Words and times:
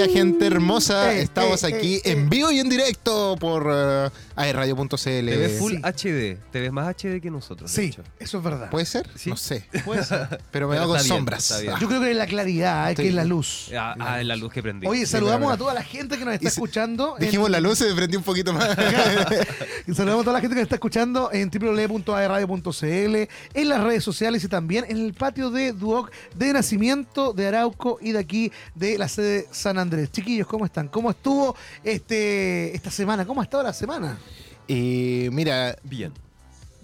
bella, 0.00 0.12
gente 0.12 0.46
hermosa. 0.46 1.14
Eh, 1.14 1.22
Estamos 1.22 1.62
eh, 1.62 1.66
aquí 1.66 1.94
eh, 1.96 2.12
en 2.12 2.28
vivo 2.30 2.50
y 2.50 2.60
en 2.60 2.68
directo 2.68 2.99
por 3.40 3.66
uh, 3.66 4.10
aerradio.cl. 4.36 4.86
Te 4.96 5.20
ves 5.22 5.58
full 5.58 5.72
Sí. 5.72 5.78
HD. 5.82 6.38
Te 6.52 6.60
ves 6.60 6.70
más 6.70 6.86
HD 6.94 7.20
que 7.20 7.30
nosotros. 7.30 7.72
de 7.74 7.82
Sí, 7.82 7.88
hecho. 7.88 8.02
eso 8.20 8.38
es 8.38 8.44
verdad. 8.44 8.70
¿Puede 8.70 8.86
ser? 8.86 9.08
Sí. 9.16 9.30
No 9.30 9.36
sé. 9.36 9.64
Puede 9.84 10.04
ser. 10.04 10.40
Pero 10.52 10.68
me 10.68 10.76
hago 10.78 10.92
bien, 10.92 11.04
sombras. 11.04 11.62
Yo 11.80 11.88
creo 11.88 12.00
que 12.00 12.12
es 12.12 12.16
la 12.16 12.26
claridad, 12.26 12.90
es 12.90 12.96
que 12.96 13.08
es 13.08 13.14
la 13.14 13.24
luz. 13.24 13.70
Ah, 13.76 13.96
ah, 13.98 14.22
la 14.22 14.36
luz 14.36 14.52
que 14.52 14.62
prendí. 14.62 14.86
Oye, 14.86 15.04
saludamos 15.06 15.52
a 15.52 15.56
toda 15.56 15.74
la 15.74 15.82
gente 15.82 16.16
que 16.16 16.24
nos 16.24 16.34
está 16.34 16.44
Y 16.44 16.48
escuchando. 16.48 17.16
en- 17.18 17.24
Dijimos 17.24 17.50
la 17.50 17.58
luz, 17.60 17.78
se 17.78 17.92
prendió 17.94 18.18
un 18.20 18.24
poquito 18.24 18.52
más. 18.52 18.68
Y 19.86 19.94
saludamos 19.94 20.22
a 20.22 20.24
toda 20.24 20.34
la 20.34 20.40
gente 20.40 20.54
que 20.54 20.60
nos 20.60 20.66
está 20.66 20.74
escuchando 20.76 21.30
en 21.32 21.50
www.aerradio.cl, 21.50 23.16
en 23.54 23.68
las 23.68 23.82
redes 23.82 24.04
sociales 24.04 24.44
y 24.44 24.48
también 24.48 24.84
en 24.88 24.98
el 24.98 25.14
patio 25.14 25.50
de 25.50 25.72
Duoc 25.72 26.10
de 26.36 26.52
Nacimiento 26.52 27.32
de 27.32 27.46
Arauco 27.46 27.98
y 28.00 28.12
de 28.12 28.18
aquí 28.18 28.52
de 28.74 28.98
la 28.98 29.08
sede 29.08 29.46
San 29.50 29.78
Andrés. 29.78 30.12
Chiquillos, 30.12 30.46
¿cómo 30.46 30.64
están? 30.66 30.88
¿Cómo 30.88 31.10
estuvo 31.10 31.56
este 31.82 32.74
esta 32.76 32.90
semana? 32.90 33.26
¿Cómo 33.30 33.42
ha 33.42 33.44
estado 33.44 33.62
la 33.62 33.72
semana? 33.72 34.18
y 34.66 35.28
mira, 35.30 35.76
Bien. 35.84 36.12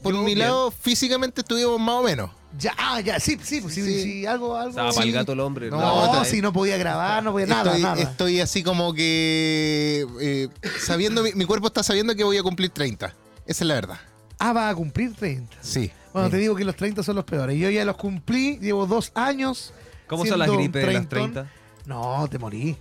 por 0.00 0.14
Yo, 0.14 0.20
mi 0.20 0.26
bien. 0.36 0.38
lado, 0.46 0.70
físicamente 0.70 1.40
estuvimos 1.40 1.80
más 1.80 1.96
o 1.96 2.02
menos. 2.04 2.30
Ya, 2.56 2.72
ah, 2.78 3.00
ya, 3.00 3.18
sí, 3.18 3.36
sí, 3.42 3.60
pues, 3.60 3.74
sí, 3.74 3.82
Sí. 3.82 4.00
sí, 4.04 4.26
algo, 4.26 4.54
algo. 4.54 4.70
Estaba 4.70 4.92
para 4.92 5.06
el 5.06 5.12
gato 5.12 5.32
el 5.32 5.40
hombre. 5.40 5.70
No, 5.70 5.80
No, 5.80 6.04
está- 6.04 6.24
si 6.24 6.40
no 6.40 6.52
podía 6.52 6.76
grabar, 6.76 7.24
no 7.24 7.32
podía 7.32 7.46
nada, 7.48 7.64
estoy, 7.72 7.82
nada. 7.82 8.00
estoy 8.00 8.40
así 8.40 8.62
como 8.62 8.94
que 8.94 10.06
eh, 10.20 10.48
sabiendo, 10.78 11.24
mi, 11.24 11.32
mi 11.32 11.46
cuerpo 11.46 11.66
está 11.66 11.82
sabiendo 11.82 12.14
que 12.14 12.22
voy 12.22 12.36
a 12.38 12.44
cumplir 12.44 12.70
30. 12.70 13.06
Esa 13.44 13.64
es 13.64 13.66
la 13.66 13.74
verdad. 13.74 13.98
Ah, 14.38 14.52
va 14.52 14.68
a 14.68 14.74
cumplir 14.76 15.14
30. 15.16 15.56
Sí. 15.62 15.90
Bueno, 16.12 16.28
Sí. 16.28 16.30
te 16.34 16.38
digo 16.38 16.54
que 16.54 16.64
los 16.64 16.76
30 16.76 17.02
son 17.02 17.16
los 17.16 17.24
peores. 17.24 17.58
Yo 17.58 17.70
ya 17.70 17.84
los 17.84 17.96
cumplí, 17.96 18.60
llevo 18.60 18.86
dos 18.86 19.10
años. 19.16 19.72
¿Cómo 20.06 20.24
son 20.24 20.38
las 20.38 20.48
gripes 20.48 20.86
de 20.86 20.92
las 20.92 21.08
treintón. 21.08 21.32
30? 21.48 21.52
No, 21.86 22.28
te 22.30 22.38
morí. 22.38 22.76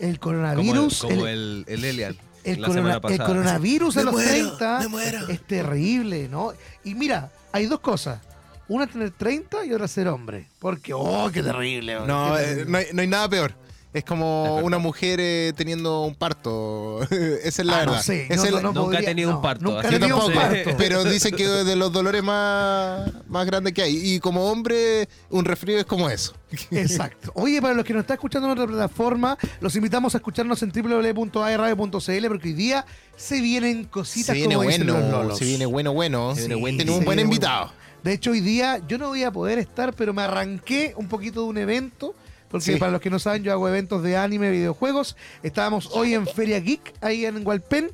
El 0.00 0.18
Como, 0.18 0.34
el, 0.34 0.40
coronavirus. 0.40 0.98
como 1.02 1.26
el- 1.28 1.64
el, 1.68 1.78
el 1.78 1.84
Elian. 1.84 2.16
El, 2.44 2.60
la 2.60 2.66
corona- 2.68 2.74
semana 2.80 2.94
el 2.96 3.00
pasada. 3.00 3.26
coronavirus 3.26 3.96
Me 3.96 4.00
a 4.00 4.04
los 4.04 4.14
muero, 4.14 4.30
30 4.30 4.78
me 4.80 4.88
muero. 4.88 5.28
es 5.28 5.40
terrible, 5.46 6.28
¿no? 6.28 6.52
Y 6.84 6.94
mira, 6.94 7.30
hay 7.52 7.66
dos 7.66 7.80
cosas. 7.80 8.20
Una 8.68 8.86
tener 8.86 9.10
30 9.10 9.66
y 9.66 9.72
otra 9.72 9.88
ser 9.88 10.06
hombre. 10.08 10.46
Porque, 10.60 10.92
oh, 10.94 11.28
qué 11.32 11.42
terrible. 11.42 11.96
No, 12.06 12.36
qué 12.36 12.42
eh, 12.62 12.64
no, 12.68 12.78
hay, 12.78 12.86
no 12.92 13.02
hay 13.02 13.08
nada 13.08 13.28
peor. 13.28 13.52
Es 13.92 14.04
como 14.04 14.56
Es 14.60 14.64
una 14.64 14.78
mujer 14.78 15.18
eh, 15.20 15.52
teniendo 15.56 16.02
un 16.02 16.14
parto. 16.14 17.02
Esa 17.10 17.62
es 17.62 17.66
la 17.66 17.74
Ah, 17.74 17.78
verdad. 17.80 17.96
no 17.96 18.02
sé, 18.02 18.26
Esa 18.26 18.34
yo 18.36 18.44
es 18.44 18.50
no- 18.50 18.56
la- 18.56 18.62
no 18.62 18.68
Nunca 18.72 18.80
podría- 18.82 19.08
tenido 19.08 19.30
no, 19.30 19.36
un 19.36 19.42
parto, 19.42 19.64
Nunca 19.64 19.82
que 19.88 19.98
tenido 19.98 20.26
un 20.26 20.32
parto. 20.32 20.70
pero 20.78 21.02
dicen 21.04 21.34
que 21.34 21.42
es 21.42 21.66
de 21.66 21.74
los 21.74 21.92
dolores 21.92 22.22
más, 22.22 23.10
más 23.28 23.46
grandes 23.46 23.72
que 23.72 23.82
hay. 23.82 23.96
Y 24.14 24.20
como 24.20 24.44
hombre, 24.48 25.08
un 25.30 25.44
resfrío 25.44 25.76
es 25.78 25.86
como 25.86 26.08
eso. 26.08 26.34
Exacto. 26.70 27.32
Oye, 27.34 27.60
para 27.60 27.74
los 27.74 27.84
que 27.84 27.92
nos 27.92 28.02
están 28.02 28.14
escuchando 28.14 28.46
en 28.46 28.52
otra 28.52 28.66
plataforma, 28.68 29.36
los 29.60 29.74
invitamos 29.74 30.14
a 30.14 30.18
escucharnos 30.18 30.62
en 30.62 30.70
www.aerradio.cl 30.72 32.26
porque 32.28 32.48
hoy 32.48 32.54
día 32.54 32.86
se 33.16 33.40
vienen 33.40 33.84
cositas 33.86 34.26
Se 34.28 34.32
viene 34.34 34.54
como 34.54 34.68
dicen 34.68 34.86
los 34.86 34.96
bueno, 35.00 35.22
lolos. 35.22 35.38
se 35.38 35.44
viene 35.44 35.66
bueno, 35.66 35.92
bueno. 35.92 36.34
Se 36.36 36.42
viene 36.42 36.54
viene 36.54 36.60
bueno. 36.60 36.78
Tenemos 36.78 36.98
un 37.00 37.04
buen 37.04 37.18
invitado. 37.18 37.72
De 38.04 38.12
hecho, 38.14 38.30
hoy 38.30 38.40
día 38.40 38.80
yo 38.88 38.98
no 38.98 39.08
voy 39.08 39.24
a 39.24 39.30
poder 39.30 39.58
estar, 39.58 39.92
pero 39.94 40.14
me 40.14 40.22
arranqué 40.22 40.94
un 40.96 41.08
poquito 41.08 41.42
de 41.42 41.46
un 41.48 41.58
evento. 41.58 42.14
Porque 42.50 42.72
Sí. 42.72 42.78
para 42.78 42.90
los 42.92 43.00
que 43.00 43.10
no 43.10 43.18
saben, 43.18 43.42
yo 43.44 43.52
hago 43.52 43.68
eventos 43.68 44.02
de 44.02 44.16
anime, 44.16 44.50
videojuegos. 44.50 45.16
Estábamos 45.42 45.88
hoy 45.92 46.14
en 46.14 46.26
Feria 46.26 46.58
Geek, 46.60 46.94
ahí 47.00 47.24
en 47.24 47.46
Hualpén. 47.46 47.92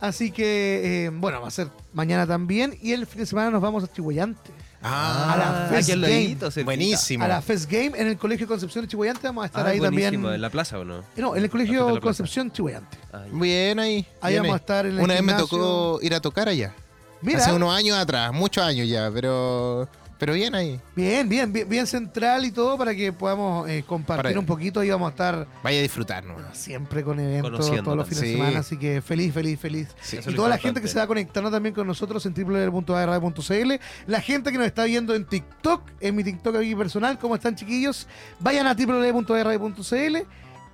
Así 0.00 0.30
que, 0.30 1.06
eh, 1.06 1.10
bueno, 1.12 1.40
va 1.40 1.48
a 1.48 1.50
ser 1.50 1.68
mañana 1.92 2.26
también. 2.26 2.78
Y 2.82 2.92
el 2.92 3.06
fin 3.06 3.20
de 3.20 3.26
semana 3.26 3.50
nos 3.50 3.60
vamos 3.62 3.82
a 3.82 3.92
Chihuayante. 3.92 4.50
Ah, 4.82 5.32
a 5.32 5.36
la 5.38 5.68
Fest 5.70 5.88
Game. 5.88 6.02
ladito, 6.02 6.48
buenísimo. 6.64 7.24
A 7.24 7.28
la 7.28 7.42
Fest 7.42 7.68
Game 7.68 7.92
en 7.98 8.06
el 8.06 8.18
Colegio 8.18 8.46
Concepción 8.46 8.84
de 8.84 8.88
Chihuayante. 8.90 9.26
Vamos 9.26 9.44
a 9.44 9.46
estar 9.46 9.66
Ah, 9.66 9.70
ahí 9.70 9.78
buenísimo. 9.80 10.10
también. 10.12 10.34
¿En 10.34 10.40
la 10.42 10.50
plaza 10.50 10.78
o 10.78 10.84
no? 10.84 11.02
No, 11.16 11.34
en 11.34 11.42
el 11.42 11.50
Colegio. 11.50 11.98
Concepción 12.00 12.52
Chihuayante. 12.52 12.98
Ah, 13.12 13.22
ya. 13.26 13.38
Bien 13.38 13.78
ahí. 13.80 14.06
Ahí 14.20 14.34
bien 14.34 14.42
vamos 14.44 14.54
a 14.54 14.58
estar 14.58 14.86
en 14.86 14.92
el 14.98 15.00
Una 15.00 15.14
vez 15.14 15.22
me 15.24 15.32
tocó 15.32 15.98
ir 16.02 16.14
a 16.14 16.20
tocar 16.20 16.48
allá. 16.48 16.74
Mira, 17.22 17.38
Hace 17.40 17.52
unos 17.54 17.74
años 17.74 17.96
atrás, 17.98 18.32
muchos 18.32 18.62
años 18.62 18.86
ya, 18.86 19.10
pero 19.12 19.88
pero 20.18 20.32
bien 20.34 20.54
ahí. 20.54 20.80
bien, 20.94 21.28
bien, 21.28 21.52
bien, 21.52 21.68
bien 21.68 21.86
central 21.86 22.44
y 22.44 22.50
todo 22.50 22.76
para 22.78 22.94
que 22.94 23.12
podamos 23.12 23.68
eh, 23.68 23.84
compartir 23.86 24.22
Para- 24.24 24.38
un 24.40 24.46
poquito. 24.46 24.82
Y 24.82 24.90
vamos 24.90 25.08
a 25.08 25.10
estar 25.10 25.46
Vaya 25.62 25.78
a 25.78 25.82
disfrutar, 25.82 26.24
¿no? 26.24 26.36
siempre 26.52 27.02
con 27.04 27.20
eventos 27.20 27.66
todos 27.82 27.96
los 27.96 28.08
fines 28.08 28.22
de 28.22 28.32
semana, 28.32 28.50
Sí. 28.52 28.56
así 28.56 28.76
que 28.78 29.02
feliz, 29.02 29.32
feliz, 29.34 29.58
feliz. 29.60 29.88
Sí. 30.00 30.18
Y 30.26 30.34
toda 30.34 30.48
la 30.48 30.58
gente 30.58 30.80
que 30.80 30.88
se 30.88 30.98
va 30.98 31.06
conectando 31.06 31.50
también 31.50 31.74
con 31.74 31.86
nosotros 31.86 32.24
en 32.26 32.34
www.airradio.cl, 32.34 33.72
la 34.06 34.20
gente 34.20 34.52
que 34.52 34.58
nos 34.58 34.66
está 34.66 34.84
viendo 34.84 35.14
en 35.14 35.24
TikTok, 35.24 35.82
en 36.00 36.16
mi 36.16 36.24
TikTok 36.24 36.56
aquí 36.56 36.74
personal, 36.74 37.18
¿cómo 37.18 37.34
están 37.34 37.54
chiquillos? 37.56 38.06
Vayan 38.40 38.66
a 38.66 38.74
www.airradio.cl 38.74 40.16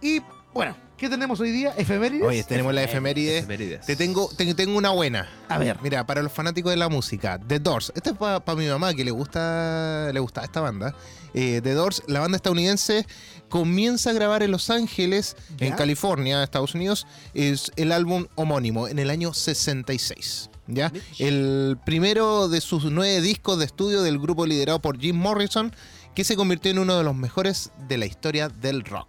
y 0.01 0.21
bueno, 0.55 0.77
¿qué 1.03 1.09
tenemos 1.11 1.41
hoy 1.41 1.51
día? 1.51 1.75
Efemérides. 1.77 2.27
Oye, 2.27 2.45
tenemos 2.45 2.73
la 2.73 2.85
efeméride. 2.85 3.39
Efemérides. 3.39 3.85
Te 3.85 3.97
tengo, 3.97 4.31
te- 4.37 4.55
tengo 4.55 4.79
una 4.79 4.91
buena. 4.91 5.29
A 5.49 5.59
ver, 5.59 5.77
Mira, 5.83 6.07
para 6.07 6.23
los 6.23 6.31
fanáticos 6.33 6.71
de 6.71 6.77
la 6.77 6.89
música, 6.89 7.41
The 7.45 7.59
Doors. 7.59 7.93
Esta 7.97 8.11
es 8.11 8.17
para 8.17 8.41
mi 8.55 8.69
mamá 8.69 8.95
que 8.95 9.05
le 9.05 9.11
gusta, 9.11 10.11
le 10.13 10.21
gusta 10.21 10.45
esta 10.45 10.61
banda. 10.61 10.95
Eh, 11.35 11.61
The 11.61 11.73
Doors, 11.73 12.05
la 12.07 12.21
banda 12.21 12.37
estadounidense, 12.37 13.05
comienza 13.49 14.11
a 14.11 14.13
grabar 14.13 14.45
en 14.45 14.53
Los 14.53 14.71
Ángeles, 14.71 15.37
¿Ya? 15.59 15.67
en 15.67 15.73
California, 15.75 16.43
Estados 16.45 16.75
Unidos, 16.77 17.07
es 17.35 17.73
el 17.75 17.91
álbum 17.91 18.27
homónimo 18.37 18.87
en 18.87 19.01
el 19.01 19.11
año 19.11 19.35
66. 19.35 20.51
¿Ya? 20.69 20.91
Mitch. 20.91 21.21
El 21.21 21.79
primero 21.85 22.49
de 22.49 22.61
sus 22.61 22.85
nueve 22.85 23.21
discos 23.21 23.59
de 23.59 23.65
estudio 23.65 24.03
del 24.03 24.21
grupo 24.21 24.47
liderado 24.47 24.81
por 24.81 25.01
Jim 25.01 25.17
Morrison, 25.17 25.75
que 26.15 26.23
se 26.23 26.37
convirtió 26.37 26.71
en 26.71 26.79
uno 26.79 26.97
de 26.97 27.03
los 27.03 27.17
mejores 27.17 27.71
de 27.89 27.99
la 27.99 28.07
historia 28.07 28.49
del 28.49 28.85
rock. 28.85 29.09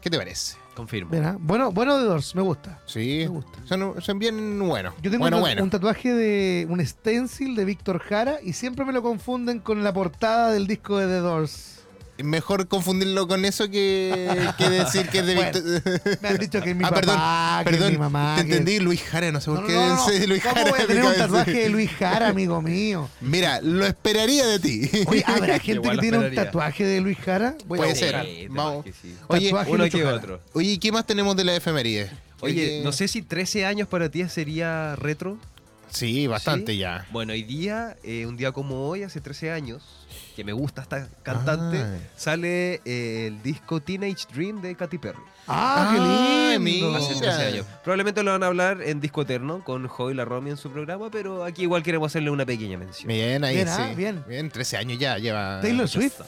¿Qué 0.00 0.08
te 0.10 0.18
parece? 0.18 0.61
Confirmo. 0.74 1.10
bueno, 1.40 1.70
bueno 1.70 1.98
de 1.98 2.04
Doors, 2.04 2.34
me 2.34 2.42
gusta. 2.42 2.80
Sí, 2.86 3.18
Me 3.20 3.26
gusta. 3.28 3.58
son, 3.64 4.00
son 4.00 4.18
bien 4.18 4.58
buenos. 4.58 4.94
Yo 5.02 5.10
tengo 5.10 5.24
bueno, 5.24 5.36
un, 5.36 5.42
bueno. 5.42 5.62
un 5.62 5.70
tatuaje 5.70 6.12
de 6.14 6.66
un 6.68 6.84
stencil 6.84 7.54
de 7.54 7.64
Víctor 7.66 7.98
Jara 7.98 8.36
y 8.42 8.54
siempre 8.54 8.84
me 8.84 8.92
lo 8.92 9.02
confunden 9.02 9.60
con 9.60 9.84
la 9.84 9.92
portada 9.92 10.50
del 10.50 10.66
disco 10.66 10.96
de 10.96 11.06
The 11.06 11.18
Doors. 11.18 11.81
Mejor 12.18 12.68
confundirlo 12.68 13.26
con 13.26 13.44
eso 13.44 13.68
que, 13.70 14.38
que 14.58 14.68
decir 14.70 15.08
que 15.08 15.20
es 15.20 15.26
de 15.26 15.34
Bueno. 15.36 15.58
Me 16.20 16.28
han 16.28 16.38
dicho 16.38 16.60
que 16.62 16.70
es 16.70 16.76
mi 16.76 16.84
ah, 16.84 16.90
papá, 16.90 17.00
perdón, 17.00 17.16
que 17.64 17.70
es 17.70 17.76
perdón. 17.76 17.92
mi 17.92 17.98
mamá. 17.98 18.34
te 18.36 18.46
que- 18.46 18.52
entendí, 18.52 18.78
Luis 18.78 19.02
Jara, 19.02 19.32
no 19.32 19.40
sé 19.40 19.50
por 19.50 19.60
No, 19.62 19.66
qué 19.66 19.72
no, 19.74 19.96
no, 19.96 20.06
pensé 20.06 20.26
Luis 20.28 20.42
¿Cómo 20.42 20.54
Jara. 20.54 20.70
voy 20.70 20.80
a 20.80 20.86
tener 20.86 21.04
un 21.04 21.14
tatuaje 21.14 21.52
de 21.52 21.68
Luis 21.70 21.90
Jara, 21.90 22.28
amigo 22.28 22.60
mío? 22.62 23.08
Mira, 23.22 23.60
lo 23.62 23.86
esperaría 23.86 24.46
de 24.46 24.58
ti. 24.60 24.90
Oye, 25.06 25.24
¿habrá 25.26 25.58
gente 25.58 25.72
Igual 25.72 25.96
que 25.96 26.00
tiene 26.02 26.18
un 26.18 26.34
tatuaje 26.34 26.84
de 26.84 27.00
Luis 27.00 27.18
Jara? 27.18 27.56
Voy 27.66 27.78
Puede 27.78 27.96
ser. 27.96 28.22
Sí, 28.24 28.46
Vamos. 28.50 28.84
sí. 29.00 29.16
Oye, 29.28 29.46
Tatuaje 29.50 29.70
Uno 29.72 29.88
que 29.88 30.04
otro. 30.04 30.40
Oye, 30.52 30.78
¿qué 30.78 30.92
más 30.92 31.06
tenemos 31.06 31.34
de 31.34 31.44
la 31.44 31.56
efeméride? 31.56 32.10
Oye, 32.40 32.82
no 32.84 32.92
sé 32.92 33.08
si 33.08 33.22
13 33.22 33.64
años 33.64 33.88
para 33.88 34.08
ti 34.10 34.28
sería 34.28 34.96
retro. 34.96 35.38
Sí, 35.90 36.26
bastante 36.26 36.72
¿Sí? 36.72 36.78
ya. 36.78 37.06
Bueno, 37.10 37.32
hoy 37.34 37.42
día, 37.42 37.96
eh, 38.02 38.24
un 38.26 38.36
día 38.36 38.52
como 38.52 38.88
hoy, 38.88 39.02
hace 39.02 39.20
13 39.20 39.50
años, 39.52 40.01
que 40.32 40.44
me 40.44 40.52
gusta 40.52 40.82
esta 40.82 41.08
cantante, 41.22 41.78
Ah. 41.78 41.98
sale 42.16 42.80
eh, 42.84 43.26
el 43.28 43.42
disco 43.42 43.80
Teenage 43.80 44.26
Dream 44.32 44.60
de 44.62 44.74
Katy 44.74 44.98
Perry. 44.98 45.18
Ah, 45.46 45.90
Ah, 45.90 45.92
qué 46.54 46.58
lindo. 46.58 46.94
Hace 46.94 47.14
13 47.14 47.42
años. 47.46 47.66
Probablemente 47.82 48.22
lo 48.22 48.30
van 48.32 48.42
a 48.42 48.46
hablar 48.46 48.80
en 48.82 49.00
Disco 49.00 49.22
Eterno 49.22 49.62
con 49.64 49.88
Joy 49.88 50.14
La 50.14 50.24
Romy 50.24 50.50
en 50.50 50.56
su 50.56 50.70
programa, 50.70 51.10
pero 51.10 51.44
aquí 51.44 51.62
igual 51.62 51.82
queremos 51.82 52.06
hacerle 52.12 52.30
una 52.30 52.46
pequeña 52.46 52.78
mención. 52.78 53.08
Bien, 53.08 53.42
ahí 53.44 53.56
Bien, 53.56 53.68
ah, 53.68 53.86
sí. 53.90 53.94
bien. 53.96 54.24
Bien, 54.28 54.50
13 54.50 54.76
años 54.76 54.98
ya 54.98 55.18
lleva. 55.18 55.60
Taylor 55.60 55.88
Swift. 55.88 56.20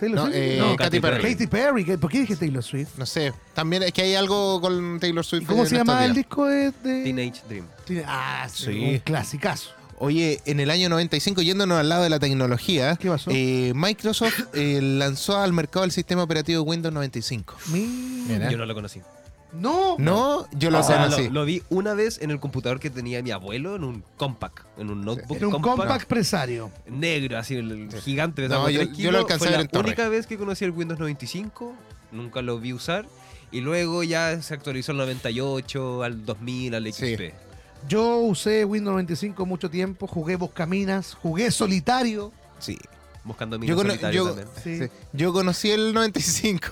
Taylor 0.00 0.16
No, 0.16 0.24
Swift. 0.24 0.36
eh, 0.36 0.56
No, 0.58 0.64
Katy 0.76 0.76
Katy 0.78 1.00
Perry. 1.00 1.32
Katy 1.34 1.46
Perry. 1.46 1.84
¿qué- 1.84 1.98
¿Por 1.98 2.10
qué 2.10 2.20
dije 2.20 2.34
Taylor 2.34 2.62
Swift? 2.62 2.96
No 2.96 3.04
sé, 3.06 3.32
también 3.54 3.82
es 3.82 3.92
que 3.92 4.00
hay 4.02 4.14
algo 4.14 4.60
con 4.60 4.98
Taylor 4.98 5.24
Swift. 5.24 5.42
¿Y 5.42 5.46
cómo 5.46 5.66
se 5.66 5.76
llama 5.76 6.04
el 6.06 6.14
disco 6.14 6.46
de...? 6.46 6.70
de- 6.82 7.04
Teenage 7.04 7.42
Dream. 7.48 7.66
Ah, 8.06 8.48
sí, 8.50 8.64
Sí. 8.64 8.84
un 8.94 8.98
clasicazo. 9.00 9.70
Oye, 10.02 10.40
en 10.46 10.60
el 10.60 10.70
año 10.70 10.88
95, 10.88 11.42
yéndonos 11.42 11.78
al 11.78 11.90
lado 11.90 12.02
de 12.04 12.08
la 12.10 12.18
tecnología, 12.18 12.96
¿Qué 12.96 13.08
pasó? 13.10 13.30
eh, 13.34 13.72
Microsoft 13.74 14.44
eh, 14.54 14.80
lanzó 14.82 15.36
al 15.38 15.52
mercado 15.52 15.84
el 15.84 15.90
sistema 15.90 16.22
operativo 16.22 16.62
Windows 16.62 16.94
95. 16.94 17.54
Mira. 17.68 18.50
Yo 18.50 18.56
no 18.56 18.64
lo 18.64 18.74
conocí. 18.74 19.00
No. 19.52 19.96
No, 19.98 20.46
yo 20.52 20.70
lo 20.70 20.82
sea, 20.82 21.02
conocí. 21.04 21.24
lo, 21.24 21.30
lo 21.40 21.44
vi 21.44 21.62
una 21.68 21.92
vez 21.92 22.18
en 22.22 22.30
el 22.30 22.40
computador 22.40 22.80
que 22.80 22.88
tenía 22.88 23.22
mi 23.22 23.30
abuelo 23.30 23.76
en 23.76 23.84
un 23.84 24.04
compact, 24.16 24.60
en 24.78 24.88
un 24.90 25.04
notebook 25.04 25.36
Era 25.36 25.46
un 25.48 25.52
compact, 25.52 25.76
compact 25.78 26.06
presario. 26.08 26.70
negro, 26.88 27.36
así, 27.36 27.56
el 27.56 27.90
Sí. 27.92 27.98
gigante. 28.00 28.48
No, 28.48 28.70
yo- 28.70 28.82
yo 28.84 29.10
lo 29.10 29.18
alcancé 29.18 29.38
Fue 29.40 29.48
a 29.48 29.50
ver 29.50 29.58
la 29.58 29.62
en 29.64 29.68
torre. 29.68 29.88
única 29.88 30.08
vez 30.08 30.26
que 30.26 30.38
conocí 30.38 30.64
el 30.64 30.70
Windows 30.70 30.98
95, 30.98 31.74
nunca 32.12 32.40
lo 32.40 32.58
vi 32.58 32.72
usar. 32.72 33.06
Y 33.52 33.60
luego 33.60 34.02
ya 34.04 34.40
se 34.40 34.54
actualizó 34.54 34.92
al 34.92 34.98
98, 34.98 36.04
al 36.04 36.24
2000, 36.24 36.74
al 36.74 36.90
Sí. 36.92 37.16
Yo 37.88 38.18
usé 38.18 38.64
Windows 38.64 38.92
95 38.92 39.46
mucho 39.46 39.70
tiempo, 39.70 40.06
jugué 40.06 40.36
Buscaminas, 40.36 41.14
jugué 41.14 41.50
Solitario. 41.50 42.32
Sí. 42.58 42.78
Buscando 43.24 43.58
Yo, 43.58 43.76
cono- 43.76 43.90
solitario 43.90 44.24
yo- 44.24 44.34
también. 44.34 44.48
Sí. 44.62 44.78
sí. 44.86 44.90
Yo 45.12 45.32
conocí 45.32 45.70
el 45.70 45.92
95. 45.94 46.68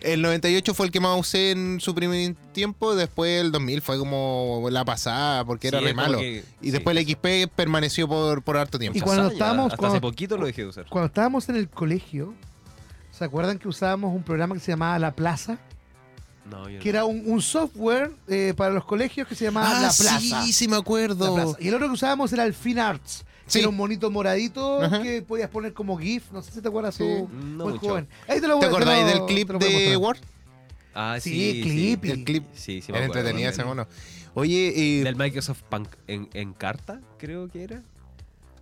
El 0.00 0.22
98 0.22 0.72
fue 0.74 0.86
el 0.86 0.92
que 0.92 1.00
más 1.00 1.18
usé 1.20 1.50
en 1.50 1.78
su 1.78 1.94
primer 1.94 2.34
tiempo. 2.52 2.94
Después 2.94 3.42
el 3.42 3.52
2000 3.52 3.82
fue 3.82 3.98
como 3.98 4.66
la 4.70 4.84
pasada 4.86 5.44
porque 5.44 5.68
era 5.68 5.80
re 5.80 5.92
malo. 5.92 6.18
que- 6.18 6.44
y 6.62 6.66
sí. 6.66 6.70
después 6.70 6.96
el 6.96 7.04
XP 7.06 7.46
permaneció 7.54 8.08
por, 8.08 8.42
por 8.42 8.56
harto 8.56 8.78
tiempo. 8.78 8.96
Y 8.98 9.02
cuando 9.02 9.22
años, 9.24 9.32
estábamos- 9.34 9.66
Hasta 9.66 9.76
cuando- 9.76 9.96
hace 9.96 10.00
poquito 10.00 10.38
lo 10.38 10.46
dejé 10.46 10.62
de 10.62 10.68
usar. 10.68 10.86
Cuando 10.88 11.06
estábamos 11.06 11.48
en 11.48 11.56
el 11.56 11.68
colegio, 11.68 12.34
¿Se 13.12 13.26
acuerdan 13.26 13.58
que 13.58 13.68
usábamos 13.68 14.14
un 14.16 14.22
programa 14.22 14.54
que 14.54 14.60
se 14.60 14.72
llamaba 14.72 14.98
La 14.98 15.12
Plaza? 15.12 15.58
No, 16.44 16.68
yo 16.68 16.78
Que 16.80 16.86
no. 16.92 16.98
era 16.98 17.04
un, 17.04 17.22
un 17.26 17.40
software 17.40 18.10
eh, 18.28 18.52
para 18.56 18.72
los 18.74 18.84
colegios 18.84 19.26
que 19.28 19.34
se 19.34 19.44
llamaba 19.44 19.68
Ah, 19.70 19.74
La 19.74 19.78
Plaza. 19.92 20.18
sí, 20.20 20.52
sí 20.52 20.66
me 20.66 20.72
La 20.72 20.78
acuerdo. 20.80 21.34
Plaza. 21.34 21.56
Y 21.60 21.68
el 21.68 21.74
otro 21.74 21.86
que 21.88 21.94
usábamos 21.94 22.32
era 22.32 22.44
el 22.44 22.52
FinArts. 22.54 23.24
Sí. 23.46 23.58
Que 23.58 23.58
era 23.60 23.68
un 23.68 23.76
monito 23.76 24.10
moradito 24.10 24.82
Ajá. 24.82 25.02
que 25.02 25.20
podías 25.22 25.50
poner 25.50 25.72
como 25.72 25.96
GIF. 25.98 26.30
No 26.32 26.42
sé 26.42 26.52
si 26.52 26.60
te 26.60 26.68
acuerdas 26.68 26.94
Sí. 26.94 27.04
tú. 27.04 27.28
No 27.32 27.64
muy 27.64 27.74
mucho. 27.74 27.88
joven. 27.88 28.08
Ahí 28.28 28.40
te 28.40 28.46
lo 28.48 28.58
¿Te 28.58 28.66
voy- 28.66 28.74
acordáis 28.74 29.02
lo- 29.04 29.08
del 29.08 29.26
clip 29.26 29.46
te 29.48 29.52
lo 29.54 29.58
voy 29.58 29.74
a 29.74 29.90
de. 29.90 29.96
Word? 29.96 30.18
Ah, 30.94 31.16
Sí, 31.20 31.30
sí, 31.30 31.60
clip. 31.62 32.02
sí. 32.04 32.10
El 32.10 32.24
clip. 32.24 32.44
Sí, 32.54 32.80
sí, 32.82 32.92
me 32.92 32.98
Era 32.98 33.06
acuerdo 33.06 33.20
entretenida 33.28 33.50
también. 33.52 33.52
ese 33.52 33.64
mono. 33.64 33.86
Oye, 34.34 35.00
eh, 35.00 35.04
Del 35.04 35.16
Microsoft 35.16 35.62
Punk 35.68 35.88
en, 36.06 36.28
en 36.32 36.52
carta, 36.54 37.00
creo 37.18 37.48
que 37.48 37.64
era. 37.64 37.82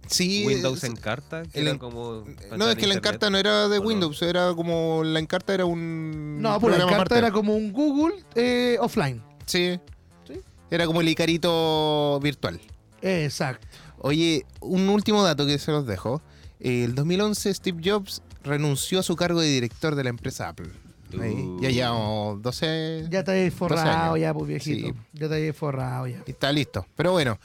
Sí. 0.06 0.44
Windows 0.46 0.82
eh, 0.84 0.88
en 0.88 0.96
carta. 0.96 1.42
que 1.44 1.58
el 1.60 1.66
era 1.66 1.72
en- 1.72 1.78
como 1.78 2.24
No, 2.56 2.68
es 2.68 2.76
que 2.76 2.86
la 2.86 2.94
encarta 2.94 3.30
no 3.30 3.38
era 3.38 3.68
de. 3.68 3.78
Windows, 3.78 4.20
era 4.22 4.52
como. 4.54 5.02
La 5.04 5.18
encarta 5.20 5.54
era 5.54 5.64
un. 5.64 6.40
No, 6.40 6.58
pues 6.60 6.72
la 6.72 6.78
programa 6.78 6.90
carta 6.98 7.14
aparte. 7.14 7.18
era 7.18 7.30
como 7.32 7.54
un 7.54 7.72
Google 7.72 8.14
eh, 8.34 8.76
offline. 8.80 9.22
Sí. 9.46 9.78
Sí. 10.26 10.34
Era 10.70 10.86
como 10.86 11.00
el 11.00 11.08
Icarito 11.08 12.18
virtual. 12.22 12.60
Exacto. 13.02 13.66
Oye, 13.98 14.46
un 14.60 14.88
último 14.88 15.22
dato 15.22 15.46
que 15.46 15.58
se 15.58 15.72
los 15.72 15.86
dejo. 15.86 16.22
Eh, 16.60 16.84
El 16.84 16.94
2011 16.94 17.52
Steve 17.54 17.80
Jobs 17.84 18.22
renunció 18.44 19.00
a 19.00 19.02
su 19.02 19.16
cargo 19.16 19.40
de 19.40 19.48
director 19.48 19.94
de 19.94 20.04
la 20.04 20.10
empresa 20.10 20.48
Apple. 20.48 20.68
Uh. 21.12 21.60
Ya 21.60 21.70
llevamos 21.70 22.40
12... 22.40 23.06
Ya 23.10 23.24
te 23.24 23.32
habéis 23.32 23.52
forrado, 23.52 24.16
ya, 24.16 24.32
pues 24.32 24.46
viejito. 24.46 24.88
Sí. 24.88 24.94
Ya 25.12 25.28
te 25.28 25.34
habéis 25.34 25.56
forrado, 25.56 26.06
ya. 26.06 26.22
y 26.26 26.30
Está 26.30 26.52
listo. 26.52 26.86
Pero 26.94 27.12
bueno, 27.12 27.38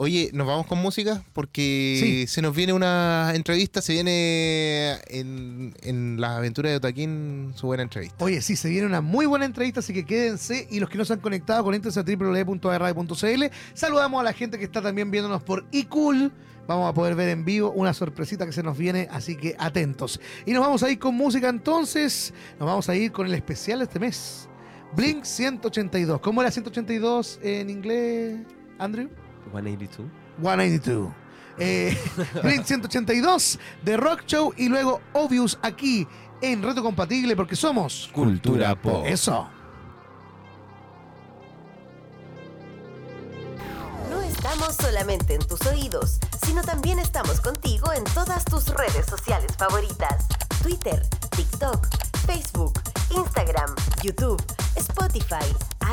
oye, 0.00 0.30
nos 0.32 0.46
vamos 0.46 0.66
con 0.66 0.78
música 0.78 1.22
porque 1.32 1.98
Sí. 2.00 2.26
se 2.28 2.40
nos 2.40 2.54
viene 2.54 2.72
una 2.72 3.32
entrevista, 3.34 3.82
se 3.82 3.92
viene 3.94 4.92
en, 5.08 5.74
en 5.82 6.20
las 6.20 6.36
aventuras 6.38 6.70
de 6.70 6.76
Otaquín 6.76 7.52
su 7.56 7.66
buena 7.66 7.82
entrevista. 7.82 8.24
Oye, 8.24 8.40
sí, 8.40 8.54
se 8.54 8.68
viene 8.68 8.86
una 8.86 9.00
muy 9.00 9.26
buena 9.26 9.44
entrevista, 9.44 9.80
así 9.80 9.92
que 9.92 10.04
quédense. 10.04 10.68
Y 10.70 10.78
los 10.78 10.88
que 10.88 10.98
no 10.98 11.04
se 11.04 11.14
han 11.14 11.18
conectado, 11.20 11.64
conéctense 11.64 11.98
a 11.98 12.04
www.radio.cl. 12.04 13.44
Saludamos 13.74 14.20
a 14.20 14.24
la 14.24 14.32
gente 14.32 14.56
que 14.56 14.64
está 14.64 14.80
también 14.80 15.10
viéndonos 15.10 15.42
por 15.42 15.66
iCool. 15.72 16.32
Vamos 16.68 16.88
a 16.90 16.94
poder 16.94 17.14
ver 17.14 17.30
en 17.30 17.44
vivo 17.44 17.70
una 17.72 17.92
sorpresita 17.92 18.46
que 18.46 18.52
se 18.52 18.62
nos 18.62 18.76
viene, 18.78 19.08
así 19.10 19.36
que 19.36 19.56
atentos. 19.58 20.20
Y 20.46 20.52
nos 20.52 20.60
vamos 20.62 20.82
a 20.82 20.90
ir 20.90 20.98
con 20.98 21.14
música 21.14 21.48
entonces. 21.48 22.32
Nos 22.60 22.68
vamos 22.68 22.88
a 22.88 22.94
ir 22.94 23.10
con 23.10 23.26
el 23.26 23.34
especial 23.34 23.78
de 23.80 23.86
este 23.86 23.98
mes. 23.98 24.48
Blink 24.94 25.24
182. 25.24 26.20
¿Cómo 26.20 26.40
era 26.40 26.50
182 26.50 27.40
en 27.42 27.68
inglés, 27.70 28.36
Andrew? 28.78 29.08
182. 29.50 30.06
192. 30.40 31.12
Eh, 31.58 31.96
Blink 32.42 32.64
182 32.64 33.58
de 33.82 33.96
Rock 33.96 34.24
Show 34.26 34.54
y 34.56 34.68
luego 34.68 35.00
Obvious 35.12 35.58
aquí 35.62 36.06
en 36.40 36.62
Reto 36.62 36.82
Compatible 36.82 37.34
porque 37.34 37.56
somos 37.56 38.08
Cultura 38.12 38.80
Pop. 38.80 39.04
eso. 39.06 39.48
En 45.00 45.46
tus 45.46 45.64
oídos, 45.66 46.18
sino 46.44 46.60
también 46.62 46.98
estamos 46.98 47.40
contigo 47.40 47.92
en 47.92 48.02
todas 48.02 48.44
tus 48.44 48.66
redes 48.66 49.06
sociales 49.06 49.56
favoritas. 49.56 50.26
Twitter, 50.60 51.00
TikTok, 51.36 51.86
Facebook, 52.26 52.72
Instagram, 53.10 53.76
YouTube, 54.02 54.42
Spotify, 54.74 55.46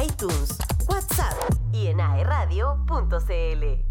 iTunes, 0.03 0.57
WhatsApp 0.87 1.35
y 1.71 1.87
en 1.87 2.01
aeradio.cl. 2.01 3.85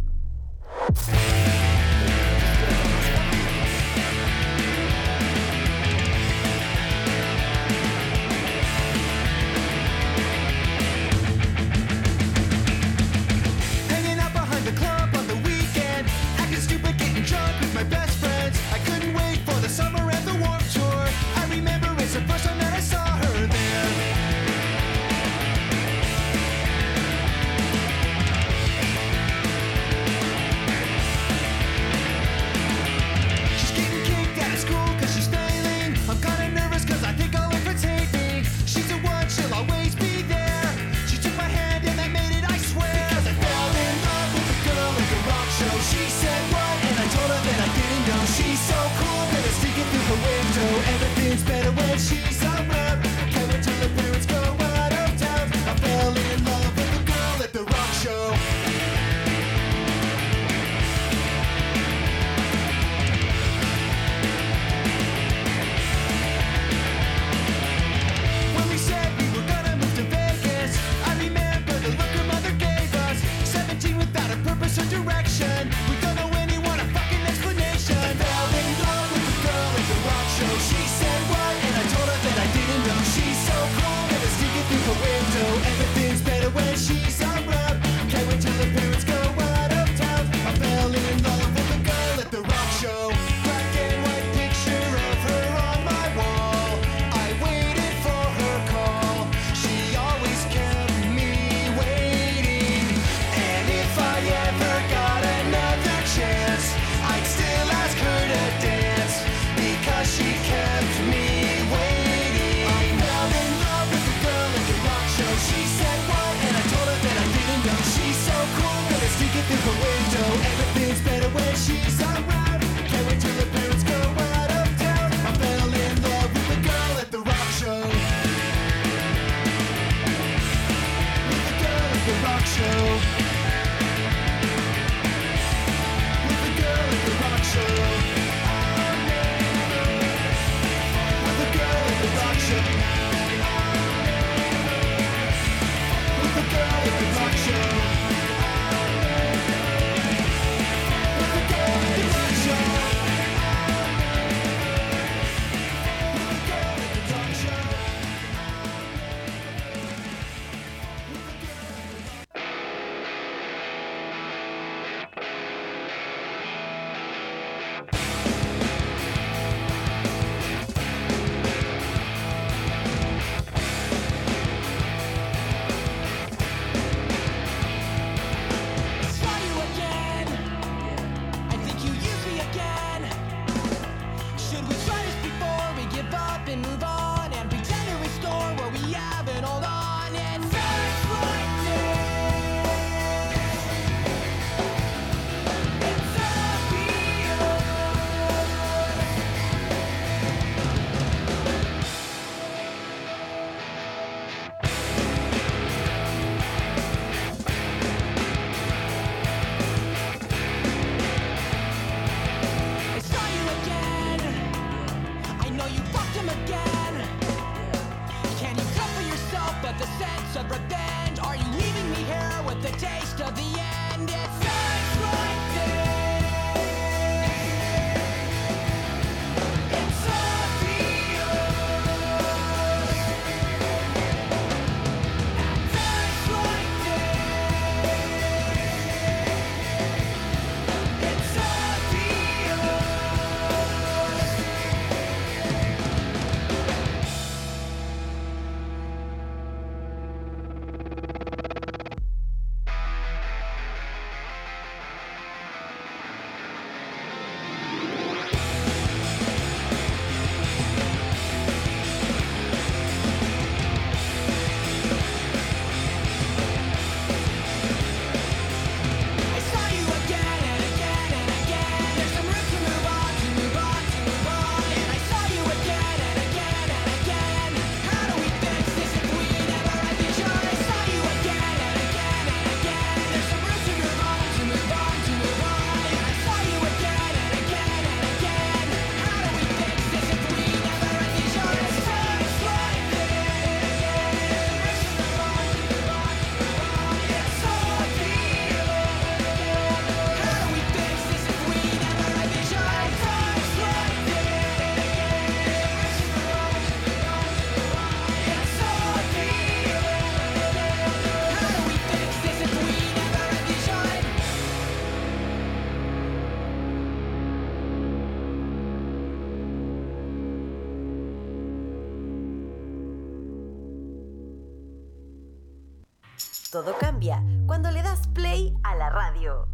Todo 326.55 326.73
cambia 326.79 327.21
cuando 327.49 327.73
le 327.73 327.83
das 327.83 328.07
play 328.15 328.55
a 328.63 328.77
la 328.77 328.89
radio. 328.89 329.49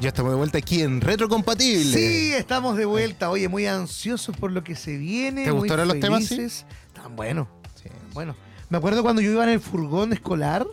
Ya 0.00 0.08
estamos 0.08 0.32
de 0.32 0.38
vuelta 0.38 0.58
aquí 0.58 0.80
en 0.82 1.00
Retrocompatible. 1.00 1.84
Sí, 1.92 2.32
estamos 2.32 2.76
de 2.78 2.86
vuelta. 2.86 3.28
Oye, 3.30 3.48
muy 3.48 3.66
ansiosos 3.66 4.34
por 4.34 4.50
lo 4.50 4.64
que 4.64 4.74
se 4.74 4.96
viene. 4.96 5.44
¿Te 5.44 5.50
gustaron 5.50 5.88
los 5.88 6.00
temas, 6.00 6.24
sí? 6.24 6.46
Tan 6.94 7.14
bueno. 7.16 7.46
Sí. 7.74 7.90
Bueno, 8.14 8.34
me 8.70 8.78
acuerdo 8.78 9.02
cuando 9.02 9.20
yo 9.20 9.30
iba 9.30 9.44
en 9.44 9.50
el 9.50 9.60
furgón 9.60 10.12
escolar, 10.14 10.66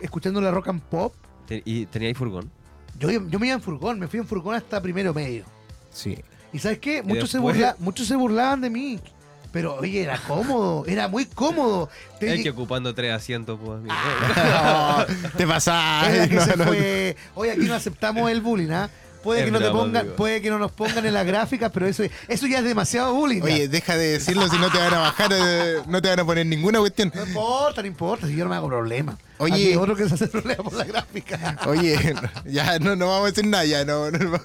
escuchando 0.00 0.40
la 0.42 0.50
rock 0.50 0.68
and 0.68 0.82
pop. 0.82 1.14
¿Y 1.48 1.86
tenía 1.86 2.08
ahí 2.08 2.14
furgón? 2.14 2.50
Yo, 2.98 3.10
yo 3.10 3.38
me 3.38 3.46
iba 3.46 3.54
en 3.54 3.62
furgón, 3.62 3.98
me 3.98 4.06
fui 4.06 4.18
en 4.20 4.26
furgón 4.26 4.54
hasta 4.54 4.82
primero 4.82 5.14
medio. 5.14 5.44
Sí. 5.90 6.18
¿Y 6.52 6.58
sabes 6.58 6.78
qué? 6.78 7.02
Muchos, 7.02 7.30
se, 7.30 7.38
burla- 7.38 7.74
muchos 7.78 8.06
se 8.06 8.16
burlaban 8.16 8.60
de 8.60 8.68
mí. 8.68 9.00
Pero 9.50 9.76
oye, 9.76 10.02
era 10.02 10.18
cómodo, 10.18 10.84
era 10.86 11.08
muy 11.08 11.24
cómodo. 11.24 11.88
Te- 12.20 12.34
Es 12.34 12.42
que 12.42 12.50
ocupando 12.50 12.94
tres 12.94 13.12
asientos, 13.14 13.58
pues, 13.64 13.78
amigo. 13.78 13.94
Ah. 14.36 15.06
te 15.36 15.46
pasás. 15.46 16.30
No, 16.30 16.44
se 16.44 16.56
no. 16.56 16.64
fue. 16.64 17.16
Oye, 17.34 17.52
aquí 17.52 17.62
no 17.66 17.74
aceptamos 17.74 18.30
el 18.30 18.40
bullying, 18.42 18.70
¿ah? 18.70 18.90
Puede 19.22 19.40
Es 19.40 19.46
que 19.46 19.50
no 19.50 19.58
te 19.58 19.70
pongan, 19.70 19.96
amigo. 20.02 20.14
puede 20.16 20.40
que 20.40 20.48
no 20.48 20.58
nos 20.60 20.70
pongan 20.70 21.04
en 21.04 21.12
las 21.12 21.26
gráficas, 21.26 21.72
pero 21.74 21.86
eso, 21.88 22.04
eso 22.28 22.46
ya 22.46 22.58
es 22.58 22.64
demasiado 22.64 23.12
bullying. 23.14 23.42
Oye, 23.42 23.66
deja 23.68 23.96
de 23.96 24.12
decirlo 24.12 24.48
si 24.48 24.56
no 24.58 24.70
te 24.70 24.78
van 24.78 24.94
a 24.94 24.98
bajar, 24.98 25.30
eh, 25.34 25.78
no 25.88 26.00
te 26.00 26.08
van 26.08 26.20
a 26.20 26.24
poner 26.24 26.46
ninguna 26.46 26.78
cuestión. 26.78 27.10
no 27.14 27.24
importa, 27.26 27.80
no 27.82 27.88
importa, 27.88 28.26
si 28.28 28.36
yo 28.36 28.44
no 28.44 28.50
me 28.50 28.56
hago 28.56 28.68
problema. 28.68 29.18
Oye. 29.38 29.54
Aquí 29.54 29.74
otro 29.76 29.96
que 29.96 30.08
se 30.08 30.14
hace 30.14 30.28
problema 30.28 30.62
por 30.62 30.72
la 30.74 30.84
gráfica. 30.84 31.58
Oye, 31.66 32.14
ya 32.46 32.78
no, 32.78 32.94
no 32.94 33.08
vamos 33.08 33.24
a 33.24 33.30
decir 33.30 33.46
nada, 33.46 33.64
ya 33.64 33.84
no. 33.84 34.08
no, 34.10 34.18
no. 34.18 34.40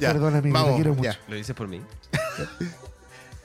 Ya, 0.00 0.08
Perdón, 0.12 0.34
amigo, 0.36 0.56
te 0.56 0.62
vamos, 0.62 0.74
quiero 0.74 0.94
mucho. 0.94 1.04
ya. 1.10 1.18
¿Lo 1.28 1.36
dices 1.36 1.54
por 1.54 1.68
mí? 1.68 1.80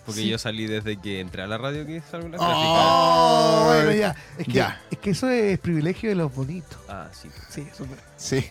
Porque 0.08 0.28
yo 0.28 0.38
salí 0.40 0.66
desde 0.66 0.98
que 0.98 1.20
entré 1.20 1.44
a 1.44 1.48
la 1.48 1.58
radio 1.60 1.86
que 1.86 2.02
salgo 2.10 2.26
en 2.26 2.32
la 2.32 2.38
Oh. 2.40 3.62
Oh, 3.62 3.66
bueno, 3.66 3.92
ya. 3.92 4.16
Es 4.40 4.46
que, 4.48 4.52
Ya. 4.54 4.82
es 4.90 4.98
que 4.98 5.10
eso 5.12 5.30
es 5.30 5.60
privilegio 5.60 6.10
de 6.10 6.16
los 6.16 6.34
bonitos. 6.34 6.80
Ah, 6.90 7.08
sí. 7.12 7.30
Sí, 7.50 7.68
eso 7.72 7.84
es- 7.84 7.90
Sí. 8.18 8.50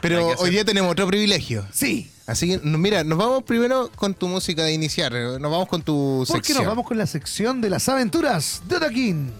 Pero 0.00 0.28
hoy 0.38 0.50
día 0.50 0.64
tenemos 0.64 0.90
otro 0.92 1.06
privilegio. 1.06 1.64
Sí. 1.72 2.10
Así 2.26 2.48
que, 2.48 2.58
mira, 2.66 3.04
nos 3.04 3.18
vamos 3.18 3.42
primero 3.42 3.90
con 3.96 4.14
tu 4.14 4.26
música 4.28 4.62
de 4.64 4.72
iniciar. 4.72 5.12
Nos 5.12 5.40
vamos 5.50 5.68
con 5.68 5.82
tu 5.82 6.24
Porque 6.26 6.38
sección. 6.46 6.58
nos 6.58 6.66
vamos 6.68 6.86
con 6.86 6.96
la 6.98 7.06
sección 7.06 7.60
de 7.60 7.70
las 7.70 7.88
aventuras 7.88 8.62
de 8.68 8.76
Otaquín. 8.76 9.32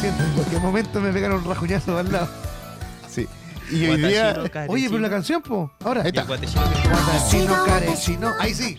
Siento 0.00 0.22
en 0.24 0.32
cualquier 0.32 0.60
momento 0.62 1.00
me 1.00 1.12
pegan 1.12 1.32
un 1.32 1.44
rajuñazo 1.44 1.98
al 1.98 2.10
lado. 2.12 2.28
Y 3.70 3.86
hoy 3.86 4.00
día. 4.00 4.42
Oye, 4.68 4.88
pero 4.88 5.00
la 5.00 5.10
canción, 5.10 5.42
po. 5.42 5.70
Ahora. 5.84 6.02
Ahí 6.02 6.08
está. 6.08 6.24
Guatachino. 6.24 8.34
Ahí 8.38 8.54
sí. 8.54 8.78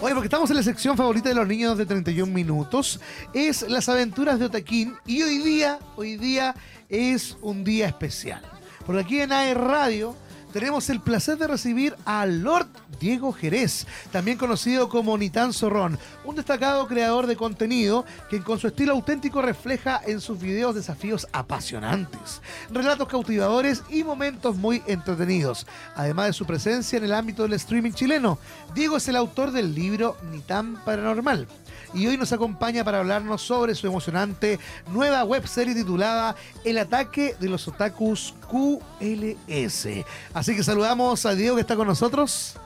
Oye, 0.00 0.14
porque 0.14 0.26
estamos 0.26 0.50
en 0.50 0.56
la 0.56 0.62
sección 0.62 0.96
favorita 0.96 1.28
de 1.28 1.34
los 1.34 1.46
niños 1.46 1.78
de 1.78 1.86
31 1.86 2.32
minutos. 2.32 3.00
Es 3.32 3.68
las 3.68 3.88
aventuras 3.88 4.38
de 4.38 4.46
Otaquín. 4.46 4.94
Y 5.06 5.22
hoy 5.22 5.38
día, 5.38 5.78
hoy 5.96 6.16
día 6.16 6.54
es 6.88 7.36
un 7.40 7.64
día 7.64 7.86
especial. 7.86 8.42
Porque 8.84 9.02
aquí 9.02 9.20
en 9.20 9.32
AE 9.32 9.54
Radio 9.54 10.16
tenemos 10.52 10.90
el 10.90 11.00
placer 11.00 11.38
de 11.38 11.46
recibir 11.46 11.96
a 12.04 12.26
Lord 12.26 12.68
Diego 13.00 13.32
Jerez, 13.32 13.86
también 14.12 14.38
conocido 14.38 14.88
como 14.88 15.16
Nitán 15.18 15.52
Zorrón, 15.52 15.98
un 16.24 16.36
destacado 16.36 16.86
creador 16.86 17.26
de 17.26 17.36
contenido 17.36 18.04
que 18.30 18.42
con 18.42 18.58
su 18.58 18.68
estilo 18.68 18.92
auténtico 18.92 19.42
refleja 19.42 20.00
en 20.06 20.20
sus 20.20 20.38
videos 20.40 20.74
desafíos 20.74 21.26
apasionantes, 21.32 22.42
relatos 22.70 23.08
cautivadores 23.08 23.82
y 23.88 24.04
momentos 24.04 24.56
muy 24.56 24.82
entretenidos. 24.86 25.66
Además 25.96 26.26
de 26.26 26.32
su 26.34 26.46
presencia 26.46 26.98
en 26.98 27.04
el 27.04 27.12
ámbito 27.12 27.42
del 27.42 27.54
streaming 27.54 27.92
chileno, 27.92 28.38
Diego 28.74 28.98
es 28.98 29.08
el 29.08 29.16
autor 29.16 29.52
del 29.52 29.74
libro 29.74 30.16
Nitán 30.30 30.76
Paranormal. 30.84 31.48
Y 31.94 32.06
hoy 32.06 32.16
nos 32.16 32.32
acompaña 32.32 32.84
para 32.84 33.00
hablarnos 33.00 33.42
sobre 33.42 33.74
su 33.74 33.86
emocionante 33.86 34.58
nueva 34.92 35.24
webserie 35.24 35.74
titulada 35.74 36.34
El 36.64 36.78
ataque 36.78 37.36
de 37.38 37.48
los 37.48 37.68
otakus 37.68 38.34
QLS. 38.50 39.88
Así 40.32 40.56
que 40.56 40.62
saludamos 40.62 41.26
a 41.26 41.34
Diego 41.34 41.56
que 41.56 41.60
está 41.60 41.76
con 41.76 41.86
nosotros. 41.86 42.56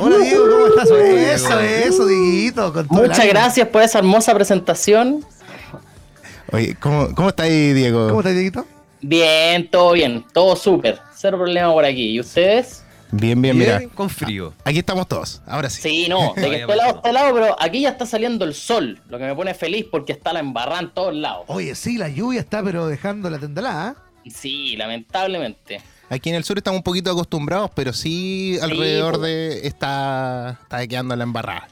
Hola 0.00 0.18
Diego, 0.18 0.44
¿cómo 0.48 0.66
estás? 0.68 0.90
Eso, 0.90 1.60
eso, 1.60 2.06
Dieguito. 2.06 2.72
Muchas 2.90 3.26
gracias 3.26 3.68
por 3.68 3.82
esa 3.82 3.98
hermosa 3.98 4.34
presentación. 4.34 5.24
Oye, 6.52 6.76
¿cómo, 6.80 7.14
cómo 7.14 7.28
está 7.28 7.44
ahí, 7.44 7.72
Diego? 7.72 8.08
¿Cómo 8.08 8.20
estás, 8.20 8.34
Dieguito? 8.34 8.64
Bien, 9.00 9.68
todo 9.70 9.92
bien, 9.92 10.24
todo 10.32 10.56
súper. 10.56 11.00
Cero 11.14 11.36
problema 11.36 11.72
por 11.72 11.84
aquí. 11.84 12.10
¿Y 12.12 12.20
ustedes? 12.20 12.82
Bien, 13.10 13.40
bien, 13.40 13.56
mira. 13.56 13.78
Bien, 13.78 13.90
con 13.90 14.10
frío. 14.10 14.52
Aquí 14.64 14.78
estamos 14.78 15.08
todos. 15.08 15.42
Ahora 15.46 15.70
sí. 15.70 15.82
Sí, 15.82 16.06
no, 16.08 16.34
de 16.34 16.42
que 16.42 16.48
Vaya, 16.48 16.58
este 16.60 16.76
lado 16.76 16.88
pasó. 16.88 16.96
este 16.96 17.12
lado, 17.12 17.34
pero 17.34 17.56
aquí 17.60 17.80
ya 17.80 17.90
está 17.90 18.06
saliendo 18.06 18.44
el 18.44 18.54
sol, 18.54 19.00
lo 19.08 19.18
que 19.18 19.24
me 19.24 19.34
pone 19.34 19.54
feliz 19.54 19.86
porque 19.90 20.12
está 20.12 20.32
la 20.32 20.40
embarrada 20.40 20.80
en 20.80 20.90
todos 20.90 21.14
lados. 21.14 21.44
Oye, 21.48 21.74
sí, 21.74 21.96
la 21.96 22.08
lluvia 22.08 22.40
está 22.40 22.62
pero 22.62 22.86
dejando 22.86 23.30
la 23.30 23.38
tendalada. 23.38 23.96
¿eh? 24.24 24.30
Sí, 24.30 24.76
lamentablemente. 24.76 25.80
Aquí 26.10 26.30
en 26.30 26.36
el 26.36 26.44
sur 26.44 26.56
estamos 26.56 26.78
un 26.78 26.82
poquito 26.84 27.10
acostumbrados, 27.10 27.70
pero 27.74 27.92
sí 27.92 28.58
alrededor 28.62 29.18
pues. 29.18 29.22
de 29.22 29.66
está, 29.66 30.58
está 30.62 30.86
quedando 30.86 31.14
la 31.16 31.24
embarrada. 31.24 31.68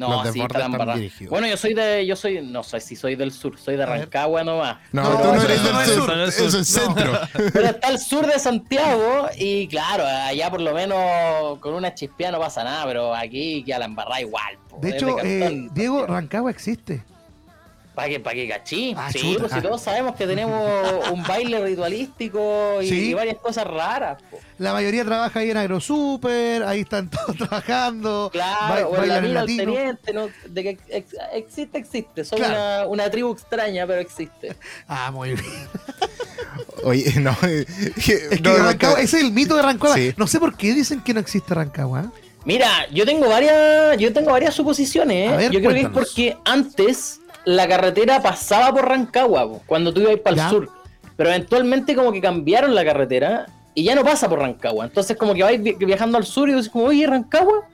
No, 0.00 0.08
Los 0.08 0.22
sí, 0.22 0.38
desbordes 0.40 0.42
está 0.42 0.58
la 0.58 0.64
están 0.64 0.72
embarrada. 0.72 0.96
dirigidos. 0.98 1.30
Bueno, 1.30 1.46
yo 1.46 1.56
soy 1.56 1.74
de, 1.74 2.06
yo 2.06 2.16
soy, 2.16 2.40
no 2.42 2.62
sé 2.62 2.80
si 2.80 2.96
soy 2.96 3.16
del 3.16 3.32
sur, 3.32 3.58
soy 3.58 3.76
de. 3.76 3.84
Rancagua 3.84 4.42
nomás. 4.42 4.78
No, 4.92 5.02
No, 5.02 5.10
tú 5.20 5.28
no 5.28 5.42
eres 5.42 5.62
del 5.62 5.76
es 5.76 5.88
sur, 5.94 6.06
sur. 6.06 6.18
es 6.58 6.66
centro. 6.68 7.12
Pero 7.52 7.66
está 7.66 7.88
al 7.88 7.98
sur 7.98 8.26
de 8.26 8.38
Santiago 8.38 9.28
y 9.36 9.68
claro, 9.68 10.04
allá 10.06 10.50
por 10.50 10.60
lo 10.62 10.72
menos 10.74 11.58
con 11.58 11.74
una 11.74 11.94
chispea 11.94 12.30
no 12.32 12.38
pasa 12.40 12.64
nada, 12.64 12.84
pero 12.86 13.14
aquí 13.14 13.62
queda 13.62 13.80
la 13.80 13.84
embarrada 13.84 14.20
igual. 14.20 14.58
po, 14.68 14.78
De 14.80 14.90
hecho, 14.90 15.06
cartón. 15.16 15.26
eh, 15.26 15.68
Diego, 15.72 16.06
Rancagua 16.06 16.50
existe. 16.50 17.04
¿Para 17.94 18.08
qué, 18.08 18.20
pa' 18.20 18.32
qué 18.32 18.48
cachí? 18.48 18.94
Ah, 18.96 19.10
sí, 19.12 19.18
chuta. 19.18 19.40
pues 19.40 19.52
si 19.52 19.60
todos 19.60 19.82
sabemos 19.82 20.14
que 20.14 20.26
tenemos 20.26 20.62
un 21.12 21.22
baile 21.24 21.62
ritualístico 21.64 22.80
y, 22.80 22.88
Sí. 22.88 23.10
y 23.10 23.14
varias 23.14 23.36
cosas 23.38 23.66
raras. 23.66 24.22
po. 24.30 24.38
La 24.58 24.72
mayoría 24.72 25.04
trabaja 25.04 25.40
ahí 25.40 25.50
en 25.50 25.56
AgroSuper, 25.56 26.62
ahí 26.62 26.80
están 26.80 27.10
todos 27.10 27.36
trabajando. 27.36 28.30
Claro, 28.32 28.90
ba- 28.92 28.98
o 28.98 29.02
en 29.02 29.08
la 29.08 29.20
bailan 29.20 29.48
en 29.50 29.56
teniente, 29.56 30.12
¿no? 30.12 30.28
de 30.46 30.62
que 30.62 30.78
ex- 30.88 31.16
existe, 31.34 31.78
existe. 31.78 32.24
Son 32.24 32.38
Claro. 32.38 32.54
una, 32.54 32.86
una 33.04 33.10
tribu 33.10 33.32
extraña, 33.32 33.86
pero 33.86 34.00
existe. 34.00 34.54
Ah, 34.88 35.10
muy 35.10 35.30
bien. 35.34 35.68
Oye, 36.84 37.12
no. 37.20 37.36
eh, 37.42 37.66
Es 37.96 38.04
que 38.04 38.40
no, 38.42 38.56
Rancagua, 38.56 39.00
ese 39.00 39.18
es 39.18 39.24
el 39.24 39.32
mito 39.32 39.54
de 39.56 39.62
Rancagua. 39.62 39.96
Sí. 39.96 40.14
No 40.16 40.26
sé 40.26 40.38
por 40.40 40.56
qué 40.56 40.72
dicen 40.74 41.00
que 41.02 41.12
no 41.14 41.20
existe 41.20 41.54
Rancagua. 41.54 42.02
¿eh? 42.02 42.20
Mira, 42.44 42.68
yo 42.90 43.04
tengo 43.04 43.28
varias, 43.28 43.98
yo 43.98 44.12
tengo 44.12 44.30
varias 44.30 44.54
suposiciones. 44.54 45.30
¿eh? 45.30 45.32
A 45.32 45.36
ver, 45.36 45.50
yo 45.52 45.60
creo 45.60 45.72
que 45.74 45.80
es 45.82 45.88
porque 45.88 46.36
antes 46.44 47.19
la 47.44 47.66
carretera 47.68 48.20
pasaba 48.22 48.72
por 48.72 48.88
Rancagua, 48.88 49.48
po, 49.48 49.62
cuando 49.66 49.92
tú 49.92 50.00
ibas 50.00 50.18
para 50.20 50.36
Ya. 50.36 50.44
el 50.44 50.50
sur. 50.50 50.68
Pero 51.16 51.30
eventualmente 51.30 51.94
como 51.94 52.12
que 52.12 52.20
cambiaron 52.20 52.74
la 52.74 52.84
carretera 52.84 53.46
y 53.74 53.84
ya 53.84 53.94
no 53.94 54.04
pasa 54.04 54.28
por 54.28 54.38
Rancagua. 54.40 54.84
Entonces 54.86 55.16
como 55.16 55.34
que 55.34 55.42
vais 55.42 55.62
vi- 55.62 55.74
viajando 55.74 56.16
al 56.18 56.24
sur 56.24 56.48
y 56.48 56.54
dices 56.54 56.70
como, 56.70 56.84
oye, 56.86 57.06
Rancagua. 57.06 57.66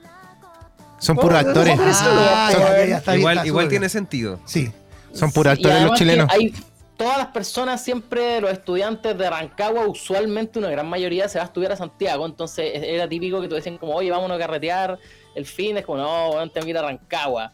Son 0.99 1.17
puros 1.17 1.35
Oh, 1.45 1.49
actores. 1.49 1.79
Ah, 1.81 2.49
Son- 2.53 2.61
ya, 2.63 2.85
ya, 2.87 2.97
está 2.99 3.17
igual 3.17 3.37
está 3.37 3.47
igual 3.47 3.65
súper 3.65 3.69
tiene 3.71 3.89
sentido. 3.89 4.41
Sí. 4.47 4.73
Son 5.13 5.31
puros 5.31 5.53
actores 5.53 5.83
los 5.83 5.93
chilenos. 5.99 6.29
Hay, 6.31 6.55
todas 6.97 7.19
las 7.19 7.27
personas, 7.29 7.83
siempre 7.85 8.41
los 8.41 8.51
estudiantes 8.51 9.17
de 9.17 9.29
Rancagua, 9.31 9.87
usualmente 9.87 10.59
una 10.59 10.71
gran 10.71 10.89
mayoría 10.89 11.29
se 11.29 11.39
va 11.39 11.45
a 11.45 11.47
estudiar 11.47 11.73
a 11.73 11.77
Santiago. 11.77 12.25
Entonces 12.27 12.71
era 12.75 13.07
típico 13.09 13.41
que 13.43 13.49
te 13.49 13.55
decían 13.57 13.77
como, 13.79 13.95
oye, 13.95 14.11
vámonos 14.11 14.37
a 14.37 14.41
carretear 14.41 14.99
el 15.35 15.45
fin. 15.47 15.77
Es 15.77 15.85
como, 15.85 15.99
no, 15.99 16.29
bueno, 16.33 16.51
tengo 16.51 16.65
que 16.65 16.71
ir 16.71 16.79
a 16.79 16.83
Rancagua. 16.83 17.53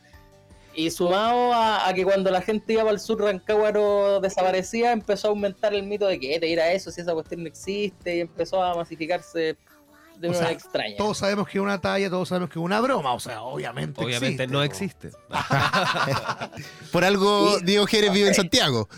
Y 0.74 0.90
sumado 0.90 1.52
a, 1.52 1.86
a 1.88 1.92
que 1.94 2.02
cuando 2.04 2.30
la 2.30 2.40
gente 2.40 2.72
iba 2.72 2.82
para 2.82 2.94
el 2.94 3.00
sur, 3.00 3.20
Rancagüaro 3.20 4.20
desaparecía, 4.20 4.92
empezó 4.92 5.28
a 5.28 5.30
aumentar 5.30 5.74
el 5.74 5.82
mito 5.82 6.06
de 6.06 6.18
que 6.18 6.34
"Eh, 6.34 6.40
te 6.40 6.48
ir 6.48 6.60
a 6.60 6.72
eso 6.72 6.90
si 6.90 7.00
esa 7.02 7.12
cuestión 7.12 7.42
no 7.42 7.48
existe 7.48 8.16
y 8.16 8.20
empezó 8.20 8.62
a 8.62 8.74
masificarse 8.74 9.56
de 10.18 10.28
O 10.28 10.30
una 10.30 10.32
sea, 10.38 10.42
manera 10.46 10.52
extraña. 10.52 10.96
Todos 10.96 11.18
sabemos 11.18 11.48
que 11.48 11.58
es 11.58 11.62
una 11.62 11.80
talla, 11.80 12.08
todos 12.08 12.28
sabemos 12.28 12.48
que 12.50 12.58
es 12.58 12.64
una 12.64 12.80
broma, 12.80 13.12
o 13.12 13.20
sea, 13.20 13.42
obviamente. 13.42 14.00
Obviamente 14.02 14.44
existe, 14.44 14.46
no 14.46 14.58
po. 14.60 14.62
existe. 14.64 15.10
Por 16.92 17.04
algo. 17.04 17.58
Diego 17.60 17.86
Jerez 17.86 18.12
vive 18.12 18.28
en 18.28 18.34
Santiago. 18.42 18.88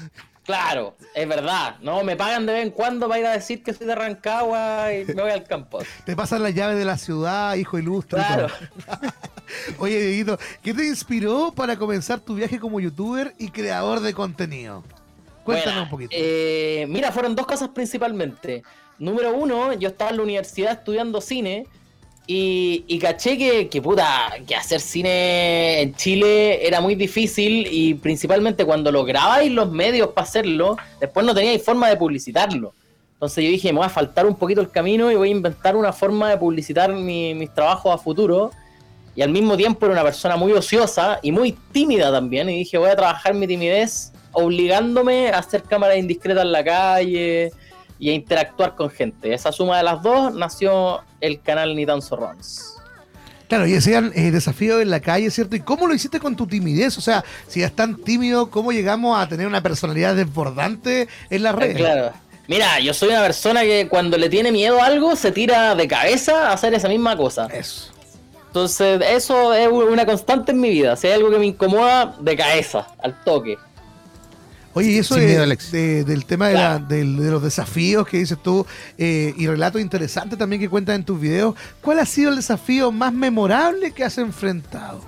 Claro, 0.44 0.94
es 1.14 1.26
verdad. 1.26 1.76
No, 1.80 2.04
me 2.04 2.16
pagan 2.16 2.44
de 2.44 2.52
vez 2.52 2.62
en 2.64 2.70
cuando 2.70 3.08
para 3.08 3.20
ir 3.20 3.26
a 3.26 3.32
decir 3.32 3.62
que 3.62 3.72
soy 3.72 3.86
de 3.86 3.94
Rancagua 3.94 4.92
y 4.92 5.06
me 5.06 5.22
voy 5.22 5.30
al 5.30 5.44
campo. 5.44 5.78
Te 6.04 6.14
pasan 6.14 6.42
las 6.42 6.54
llaves 6.54 6.76
de 6.76 6.84
la 6.84 6.98
ciudad, 6.98 7.54
hijo 7.54 7.78
ilustre. 7.78 8.18
Claro. 8.18 8.48
Oye, 9.78 9.98
Dieguito, 10.00 10.38
¿qué 10.62 10.74
te 10.74 10.86
inspiró 10.86 11.52
para 11.54 11.76
comenzar 11.76 12.20
tu 12.20 12.34
viaje 12.34 12.58
como 12.58 12.80
youtuber 12.80 13.34
y 13.38 13.48
creador 13.50 14.00
de 14.00 14.12
contenido? 14.12 14.84
Cuéntanos 15.44 15.74
Bueno, 15.74 15.82
un 15.84 15.88
poquito. 15.90 16.10
eh, 16.12 16.86
mira, 16.88 17.12
fueron 17.12 17.34
dos 17.34 17.46
cosas 17.46 17.70
principalmente. 17.70 18.62
Número 18.98 19.34
uno, 19.34 19.72
yo 19.74 19.88
estaba 19.88 20.10
en 20.10 20.16
la 20.18 20.22
universidad 20.22 20.72
estudiando 20.72 21.20
cine 21.20 21.66
y, 22.26 22.98
caché 23.00 23.36
que, 23.36 23.68
que, 23.68 23.82
puta, 23.82 24.32
que 24.46 24.54
hacer 24.54 24.80
cine 24.80 25.82
en 25.82 25.94
Chile 25.94 26.66
era 26.66 26.80
muy 26.80 26.94
difícil 26.94 27.66
y 27.70 27.94
principalmente 27.94 28.64
cuando 28.64 28.90
lo 28.90 29.04
grabáis 29.04 29.52
los 29.52 29.70
medios 29.70 30.08
para 30.08 30.26
hacerlo, 30.26 30.76
después 31.00 31.26
no 31.26 31.34
teníais 31.34 31.62
forma 31.62 31.88
de 31.88 31.96
publicitarlo. 31.96 32.72
Entonces 33.14 33.44
yo 33.44 33.50
dije, 33.50 33.72
me 33.72 33.80
va 33.80 33.86
a 33.86 33.90
faltar 33.90 34.26
un 34.26 34.34
poquito 34.36 34.60
el 34.60 34.70
camino 34.70 35.10
y 35.10 35.14
voy 35.14 35.28
a 35.28 35.32
inventar 35.32 35.76
una 35.76 35.92
forma 35.92 36.30
de 36.30 36.36
publicitar 36.38 36.92
mi- 36.92 37.34
mis 37.34 37.52
trabajos 37.52 37.94
a 37.94 37.98
futuro. 37.98 38.50
Y 39.16 39.22
al 39.22 39.30
mismo 39.30 39.56
tiempo 39.56 39.86
era 39.86 39.92
una 39.92 40.02
persona 40.02 40.36
muy 40.36 40.52
ociosa 40.52 41.20
y 41.22 41.30
muy 41.30 41.52
tímida 41.72 42.10
también. 42.10 42.50
Y 42.50 42.58
dije, 42.58 42.78
voy 42.78 42.90
a 42.90 42.96
trabajar 42.96 43.32
mi 43.34 43.46
timidez 43.46 44.12
obligándome 44.32 45.28
a 45.28 45.38
hacer 45.38 45.62
cámaras 45.62 45.98
indiscretas 45.98 46.44
en 46.44 46.52
la 46.52 46.64
calle 46.64 47.52
y 47.98 48.10
a 48.10 48.12
interactuar 48.12 48.74
con 48.74 48.90
gente. 48.90 49.32
Esa 49.32 49.52
suma 49.52 49.76
de 49.78 49.84
las 49.84 50.02
dos 50.02 50.34
nació 50.34 51.00
el 51.24 51.40
canal 51.40 51.74
Ni 51.74 51.86
Tan 51.86 52.00
Runs. 52.10 52.74
Claro, 53.48 53.66
y 53.66 53.72
decían 53.72 54.12
eh, 54.14 54.30
desafío 54.30 54.80
en 54.80 54.90
la 54.90 55.00
calle, 55.00 55.30
¿cierto? 55.30 55.54
¿Y 55.54 55.60
cómo 55.60 55.86
lo 55.86 55.94
hiciste 55.94 56.18
con 56.18 56.34
tu 56.34 56.46
timidez? 56.46 56.96
O 56.96 57.00
sea, 57.00 57.24
si 57.46 57.60
eres 57.60 57.76
tan 57.76 57.96
tímido, 57.96 58.50
¿cómo 58.50 58.72
llegamos 58.72 59.18
a 59.18 59.28
tener 59.28 59.46
una 59.46 59.62
personalidad 59.62 60.16
desbordante 60.16 61.08
en 61.30 61.42
las 61.42 61.54
redes? 61.54 61.76
Claro. 61.76 62.12
Mira, 62.46 62.78
yo 62.80 62.92
soy 62.92 63.10
una 63.10 63.22
persona 63.22 63.62
que 63.62 63.88
cuando 63.88 64.18
le 64.18 64.28
tiene 64.28 64.52
miedo 64.52 64.80
a 64.80 64.86
algo 64.86 65.16
se 65.16 65.32
tira 65.32 65.74
de 65.74 65.88
cabeza 65.88 66.50
a 66.50 66.52
hacer 66.52 66.74
esa 66.74 66.88
misma 66.88 67.16
cosa. 67.16 67.46
Eso. 67.46 67.90
Entonces, 68.48 69.02
eso 69.08 69.52
es 69.52 69.68
una 69.68 70.06
constante 70.06 70.52
en 70.52 70.60
mi 70.60 70.70
vida. 70.70 70.94
Si 70.96 71.06
hay 71.06 71.14
algo 71.14 71.30
que 71.30 71.38
me 71.38 71.46
incomoda, 71.46 72.14
de 72.20 72.36
cabeza, 72.36 72.86
al 73.02 73.22
toque. 73.24 73.58
Oye, 74.74 74.90
y 74.90 74.98
eso 74.98 75.14
Sin 75.14 75.22
de- 75.22 75.28
miedo, 75.30 75.42
Alex. 75.44 75.70
de- 75.70 76.04
del 76.04 76.24
tema 76.26 76.48
de, 76.48 76.54
la- 76.54 76.78
los 77.30 77.42
desafíos 77.42 78.06
que 78.08 78.18
dices 78.18 78.36
tú 78.42 78.66
eh, 78.98 79.32
y 79.36 79.46
relatos 79.46 79.80
interesantes 79.80 80.36
también 80.38 80.60
que 80.60 80.68
cuentas 80.68 80.96
en 80.96 81.04
tus 81.04 81.20
videos, 81.20 81.54
¿cuál 81.80 82.00
ha 82.00 82.06
sido 82.06 82.30
el 82.30 82.36
desafío 82.36 82.90
más 82.92 83.12
memorable 83.12 83.92
que 83.92 84.04
has 84.04 84.18
enfrentado? 84.18 85.00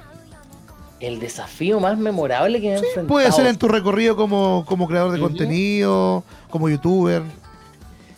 El 1.01 1.19
desafío 1.19 1.79
más 1.81 1.99
memorable 1.99 2.61
que 2.61 2.69
he 2.69 2.75
enfrentado. 2.77 3.07
Puede 3.09 3.31
ser 3.33 3.47
en 3.47 3.57
tu 3.59 3.69
recorrido 3.69 4.17
como, 4.17 4.65
como 4.67 4.87
creador 4.89 5.13
de 5.13 5.19
contenido, 5.21 6.25
como 6.49 6.69
youtuber. 6.71 7.23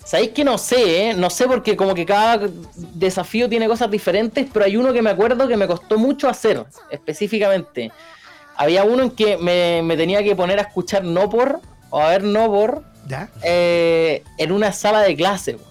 Sabéis 0.04 0.30
que 0.30 0.44
no 0.44 0.56
sé, 0.56 1.10
¿eh? 1.10 1.14
no 1.14 1.28
sé 1.28 1.46
porque 1.46 1.76
como 1.76 1.94
que 1.94 2.06
cada 2.06 2.48
desafío 2.94 3.48
tiene 3.48 3.66
cosas 3.68 3.90
diferentes, 3.90 4.46
pero 4.52 4.64
hay 4.64 4.76
uno 4.76 4.92
que 4.92 5.02
me 5.02 5.10
acuerdo 5.10 5.46
que 5.48 5.56
me 5.56 5.66
costó 5.66 5.98
mucho 5.98 6.28
hacer, 6.28 6.64
específicamente. 6.90 7.90
Había 8.58 8.84
uno 8.84 9.04
en 9.04 9.10
que 9.12 9.38
me, 9.38 9.80
me 9.82 9.96
tenía 9.96 10.22
que 10.22 10.36
poner 10.36 10.58
a 10.58 10.62
escuchar 10.62 11.04
no 11.04 11.30
por, 11.30 11.60
o 11.90 12.00
a 12.00 12.10
ver 12.10 12.24
no 12.24 12.46
por, 12.50 12.82
¿Ya? 13.06 13.30
eh, 13.42 14.22
en 14.36 14.52
una 14.52 14.72
sala 14.72 15.00
de 15.00 15.16
clase. 15.16 15.54
weón. 15.54 15.68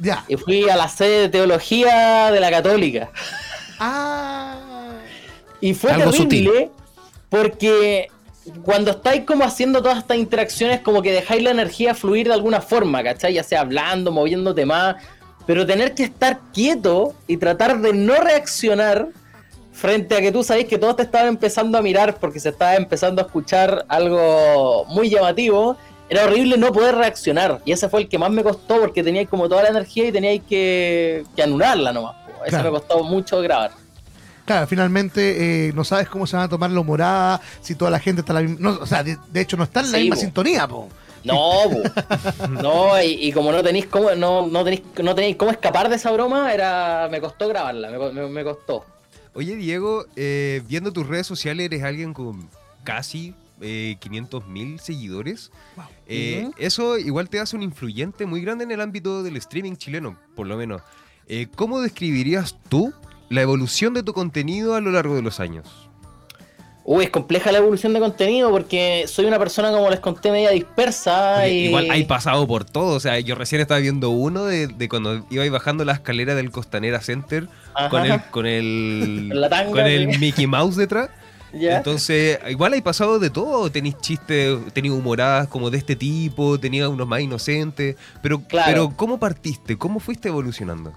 Ya. 0.00 0.24
Y 0.28 0.36
fui 0.36 0.68
a 0.68 0.76
la 0.76 0.88
sede 0.88 1.20
de 1.22 1.28
teología 1.28 2.30
de 2.32 2.40
la 2.40 2.50
católica. 2.50 3.10
Ah. 3.78 4.58
Y 5.60 5.72
fue 5.72 5.92
Algo 5.92 6.10
terrible 6.10 6.70
porque 7.28 8.08
cuando 8.64 8.90
estáis 8.90 9.24
como 9.24 9.44
haciendo 9.44 9.80
todas 9.80 9.98
estas 9.98 10.16
interacciones, 10.16 10.80
como 10.80 11.02
que 11.02 11.12
dejáis 11.12 11.42
la 11.42 11.50
energía 11.50 11.94
fluir 11.94 12.26
de 12.26 12.34
alguna 12.34 12.60
forma, 12.60 13.02
¿cachai? 13.04 13.34
Ya 13.34 13.42
sea 13.44 13.60
hablando, 13.60 14.10
moviéndote 14.10 14.66
más, 14.66 14.96
pero 15.46 15.66
tener 15.66 15.94
que 15.94 16.04
estar 16.04 16.40
quieto 16.52 17.14
y 17.26 17.36
tratar 17.36 17.80
de 17.80 17.92
no 17.92 18.14
reaccionar 18.16 19.08
frente 19.72 20.14
a 20.16 20.20
que 20.20 20.32
tú 20.32 20.42
sabés 20.42 20.66
que 20.66 20.78
todos 20.78 20.96
te 20.96 21.02
estaban 21.02 21.28
empezando 21.28 21.78
a 21.78 21.82
mirar 21.82 22.16
porque 22.18 22.40
se 22.40 22.50
estaba 22.50 22.74
empezando 22.76 23.22
a 23.22 23.24
escuchar 23.26 23.84
algo 23.88 24.84
muy 24.88 25.08
llamativo, 25.08 25.76
era 26.08 26.24
horrible 26.24 26.56
no 26.58 26.72
poder 26.72 26.96
reaccionar. 26.96 27.60
Y 27.64 27.72
ese 27.72 27.88
fue 27.88 28.00
el 28.02 28.08
que 28.08 28.18
más 28.18 28.30
me 28.30 28.42
costó 28.42 28.80
porque 28.80 29.02
teníais 29.02 29.28
como 29.28 29.48
toda 29.48 29.62
la 29.62 29.68
energía 29.70 30.06
y 30.08 30.12
teníais 30.12 30.42
que, 30.48 31.24
que 31.36 31.42
anularla 31.42 31.92
nomás. 31.92 32.16
Ese 32.42 32.50
Claro. 32.50 32.72
me 32.72 32.78
costó 32.78 33.04
mucho 33.04 33.40
grabar. 33.40 33.70
Claro, 34.44 34.66
finalmente 34.66 35.68
eh, 35.68 35.72
no 35.74 35.84
sabes 35.84 36.08
cómo 36.08 36.26
se 36.26 36.34
van 36.36 36.46
a 36.46 36.48
tomar 36.48 36.70
la 36.70 36.80
humorada, 36.80 37.40
si 37.60 37.76
toda 37.76 37.90
la 37.90 38.00
gente 38.00 38.22
está 38.22 38.32
la 38.32 38.40
misma. 38.40 38.56
no, 38.72 38.78
o 38.82 38.86
sea, 38.86 39.04
de, 39.04 39.16
de 39.30 39.40
hecho, 39.40 39.56
no 39.56 39.62
está 39.64 39.80
en 39.80 39.92
la 39.92 39.98
Sí, 39.98 40.02
misma 40.04 40.16
sintonía, 40.16 40.66
po. 40.66 40.88
No, 41.22 41.36
no, 42.48 43.00
y, 43.02 43.06
y 43.28 43.32
como 43.32 43.52
no 43.52 43.62
tenéis 43.62 43.86
cómo, 43.86 44.10
no, 44.16 44.46
no 44.46 44.64
tenéis, 44.64 44.82
no 45.02 45.14
tenéis 45.14 45.36
cómo 45.36 45.50
escapar 45.50 45.88
de 45.88 45.96
esa 45.96 46.10
broma, 46.10 46.52
era, 46.52 47.08
me 47.10 47.20
costó 47.20 47.46
grabarla, 47.46 47.90
me, 47.90 47.98
me- 48.10 48.28
me 48.28 48.42
costó. 48.42 48.84
Oye, 49.34 49.56
Diego, 49.56 50.06
eh, 50.16 50.62
viendo 50.68 50.92
tus 50.92 51.06
redes 51.06 51.26
sociales, 51.26 51.66
eres 51.66 51.82
alguien 51.82 52.12
con 52.14 52.48
casi 52.84 53.34
eh, 53.60 53.96
500 54.00 54.46
mil 54.48 54.80
seguidores. 54.80 55.52
Eh, 56.06 56.44
Ujú. 56.46 56.54
Eso 56.58 56.98
igual 56.98 57.28
te 57.28 57.40
hace 57.40 57.56
un 57.56 57.62
influyente 57.62 58.26
muy 58.26 58.40
grande 58.40 58.64
en 58.64 58.70
el 58.70 58.80
ámbito 58.80 59.22
del 59.22 59.36
streaming 59.36 59.76
chileno, 59.76 60.18
por 60.34 60.46
lo 60.46 60.56
menos. 60.56 60.82
Eh, 61.26 61.46
¿Cómo 61.54 61.80
describirías 61.80 62.56
tú 62.68 62.92
la 63.28 63.42
evolución 63.42 63.94
de 63.94 64.02
tu 64.02 64.12
contenido 64.12 64.74
a 64.74 64.80
lo 64.80 64.90
largo 64.90 65.14
de 65.14 65.22
los 65.22 65.38
años? 65.38 65.89
Uy, 66.84 67.04
es 67.04 67.10
compleja 67.10 67.52
la 67.52 67.58
evolución 67.58 67.92
de 67.92 68.00
contenido 68.00 68.50
porque 68.50 69.04
soy 69.06 69.26
una 69.26 69.38
persona, 69.38 69.70
como 69.70 69.90
les 69.90 70.00
conté, 70.00 70.30
media 70.32 70.50
dispersa 70.50 71.46
y... 71.46 71.66
Igual 71.66 71.90
hay 71.90 72.04
pasado 72.04 72.46
por 72.46 72.64
todo. 72.64 72.96
O 72.96 73.00
sea, 73.00 73.20
yo 73.20 73.34
recién 73.34 73.60
estaba 73.60 73.78
viendo 73.80 74.10
uno 74.10 74.44
de, 74.44 74.66
de 74.66 74.88
cuando 74.88 75.24
iba 75.30 75.48
bajando 75.50 75.84
la 75.84 75.92
escalera 75.92 76.34
del 76.34 76.50
Costanera 76.50 77.00
Center 77.00 77.48
Ajá. 77.74 77.88
con 77.90 78.04
el, 78.06 78.20
con 78.30 78.46
el, 78.46 79.26
Con 79.30 79.40
la 79.40 79.48
tanga, 79.48 79.70
con 79.70 79.80
el. 79.80 80.18
Mickey 80.18 80.46
Mouse 80.46 80.76
detrás. 80.76 81.10
¿Ya? 81.52 81.78
Entonces, 81.78 82.38
igual 82.48 82.72
hay 82.72 82.80
pasado 82.80 83.18
de 83.18 83.28
todo. 83.28 83.70
Tenéis 83.70 83.98
chistes, 83.98 84.58
tenéis 84.72 84.94
humoradas 84.94 85.48
como 85.48 85.68
de 85.70 85.78
este 85.78 85.96
tipo, 85.96 86.58
tenías 86.58 86.88
unos 86.88 87.06
más 87.06 87.20
inocentes. 87.20 87.96
Pero, 88.22 88.40
Claro. 88.40 88.66
pero 88.68 88.92
¿cómo 88.96 89.18
partiste? 89.18 89.76
¿Cómo 89.76 90.00
fuiste 90.00 90.28
evolucionando? 90.28 90.92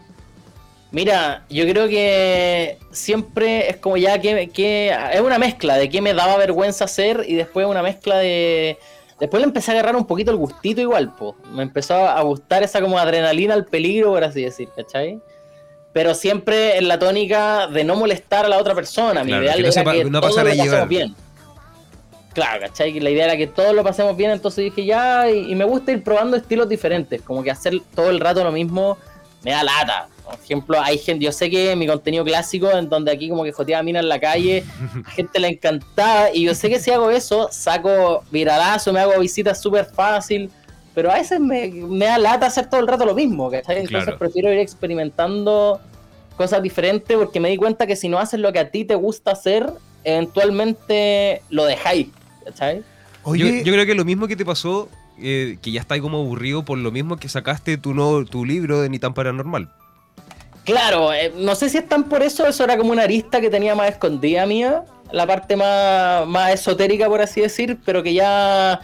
Mira, 0.94 1.44
yo 1.50 1.66
creo 1.66 1.88
que 1.88 2.78
siempre 2.92 3.68
es 3.68 3.78
como 3.78 3.98
ya 3.98 4.22
que, 4.22 4.50
que 4.50 4.96
es 5.12 5.22
una 5.22 5.40
mezcla 5.40 5.76
de 5.76 5.90
qué 5.90 6.02
me 6.04 6.14
daba 6.14 6.38
vergüenza 6.38 6.86
hacer 6.86 7.26
y 7.28 7.34
después 7.34 7.66
una 7.66 7.82
mezcla 7.82 8.20
de... 8.20 8.78
Después 9.20 9.42
le 9.42 9.46
empecé 9.46 9.72
a 9.72 9.74
agarrar 9.74 9.96
un 9.96 10.06
poquito 10.06 10.30
el 10.30 10.38
gustito 10.38 10.82
igual, 10.82 11.16
po. 11.16 11.36
Me 11.52 11.64
empezó 11.64 11.96
a 11.96 12.22
gustar 12.22 12.62
esa 12.62 12.80
como 12.80 13.00
adrenalina 13.00 13.56
al 13.56 13.66
peligro, 13.66 14.12
por 14.12 14.24
así 14.24 14.44
decir, 14.44 14.70
¿cachai? 14.76 15.20
Pero 15.94 16.14
siempre 16.14 16.78
en 16.78 16.88
la 16.88 17.00
tónica 17.00 17.66
de 17.66 17.84
no 17.84 17.96
molestar 17.96 18.46
a 18.46 18.50
la 18.50 18.60
otra 18.60 18.76
persona. 18.76 19.24
Mi 19.24 19.32
Claro, 19.32 19.46
ideal 19.46 19.56
que 19.58 19.64
no 19.64 19.70
era 19.70 19.92
que 19.92 20.04
no 20.06 20.22
todos 20.22 20.36
pasar 20.36 20.46
lo 20.46 20.64
pasemos 20.64 20.90
bien. 20.90 21.16
Claro, 22.34 22.62
¿cachai? 22.62 23.00
La 23.00 23.10
idea 23.10 23.26
era 23.26 23.38
que 23.38 23.48
todos 23.48 23.74
lo 23.74 23.84
pasemos 23.84 24.16
bien, 24.16 24.30
entonces 24.30 24.64
dije 24.66 24.86
ya, 24.86 25.28
y, 25.28 25.52
y 25.52 25.56
me 25.56 25.66
gusta 25.66 25.92
ir 25.92 26.04
probando 26.04 26.38
estilos 26.38 26.70
diferentes, 26.70 27.20
como 27.24 27.42
que 27.42 27.50
hacer 27.50 27.74
todo 27.96 28.12
el 28.12 28.20
rato 28.20 28.44
lo 28.44 28.52
mismo 28.52 29.00
me 29.44 29.52
da 29.52 29.64
lata. 29.64 30.08
Por 30.26 30.36
ejemplo, 30.36 30.82
hay 30.82 30.98
gente, 30.98 31.26
yo 31.26 31.32
sé 31.32 31.50
que 31.50 31.76
mi 31.76 31.86
contenido 31.86 32.24
clásico, 32.24 32.72
en 32.72 32.88
donde 32.90 33.12
aquí 33.12 33.30
como 33.30 33.44
que 33.44 33.52
joteaba 33.52 33.84
mina 33.84 34.00
en 34.00 34.08
la 34.08 34.20
calle, 34.20 34.64
a 35.06 35.12
gente 35.12 35.40
le 35.40 35.50
encantaba, 35.50 36.34
y 36.34 36.44
yo 36.46 36.56
sé 36.56 36.70
que 36.70 36.80
si 36.80 36.92
hago 36.92 37.10
eso, 37.12 37.50
saco 37.52 38.24
viralazo, 38.32 38.94
me 38.94 39.00
hago 39.02 39.20
visitas 39.20 39.62
súper 39.62 39.86
fácil, 39.86 40.50
pero 40.96 41.12
a 41.12 41.16
veces 41.16 41.40
me, 41.40 41.68
me 41.70 42.06
da 42.06 42.18
lata 42.18 42.46
hacer 42.46 42.70
todo 42.70 42.80
el 42.80 42.88
rato 42.88 43.06
lo 43.06 43.16
mismo, 43.16 43.50
¿cachai? 43.52 43.80
Entonces 43.80 44.04
Claro. 44.06 44.18
prefiero 44.20 44.52
ir 44.54 44.60
experimentando 44.60 45.82
cosas 46.38 46.64
diferentes 46.64 47.18
porque 47.18 47.40
me 47.40 47.50
di 47.50 47.58
cuenta 47.58 47.86
que 47.86 47.96
si 47.96 48.08
no 48.10 48.18
haces 48.20 48.40
lo 48.40 48.54
que 48.54 48.60
a 48.60 48.70
ti 48.72 48.86
te 48.86 48.96
gusta 48.96 49.32
hacer, 49.32 49.72
eventualmente 50.04 51.42
lo 51.50 51.66
dejáis, 51.66 52.08
¿cachai? 52.46 52.84
Oye, 53.24 53.60
Yo, 53.60 53.66
yo 53.66 53.74
creo 53.74 53.86
que 53.86 53.96
lo 53.96 54.06
mismo 54.06 54.28
que 54.28 54.36
te 54.36 54.46
pasó, 54.46 54.90
eh, 55.20 55.58
que 55.62 55.72
ya 55.72 55.82
estás 55.82 56.00
como 56.00 56.20
aburrido 56.20 56.64
por 56.66 56.78
lo 56.78 56.92
mismo 56.92 57.18
que 57.18 57.30
sacaste 57.30 57.78
tu, 57.78 57.94
no, 57.94 58.26
tu 58.26 58.46
libro 58.46 58.82
de 58.82 58.90
Ni 58.90 59.00
tan 59.00 59.14
paranormal. 59.14 59.70
Claro, 60.66 61.12
eh, 61.14 61.32
no 61.36 61.56
sé 61.56 61.70
si 61.70 61.78
es 61.78 61.88
tan 61.90 62.06
por 62.06 62.24
eso, 62.24 62.48
eso 62.48 62.64
era 62.64 62.78
como 62.78 62.92
una 62.92 63.04
arista 63.04 63.42
que 63.42 63.50
tenía 63.50 63.76
más 63.76 63.90
escondida 63.90 64.46
mía, 64.46 64.84
la 65.12 65.28
parte 65.28 65.56
más, 65.58 66.26
más 66.26 66.54
esotérica, 66.54 67.08
por 67.10 67.22
así 67.22 67.42
decir, 67.42 67.78
pero 67.86 68.02
que 68.02 68.14
ya 68.14 68.80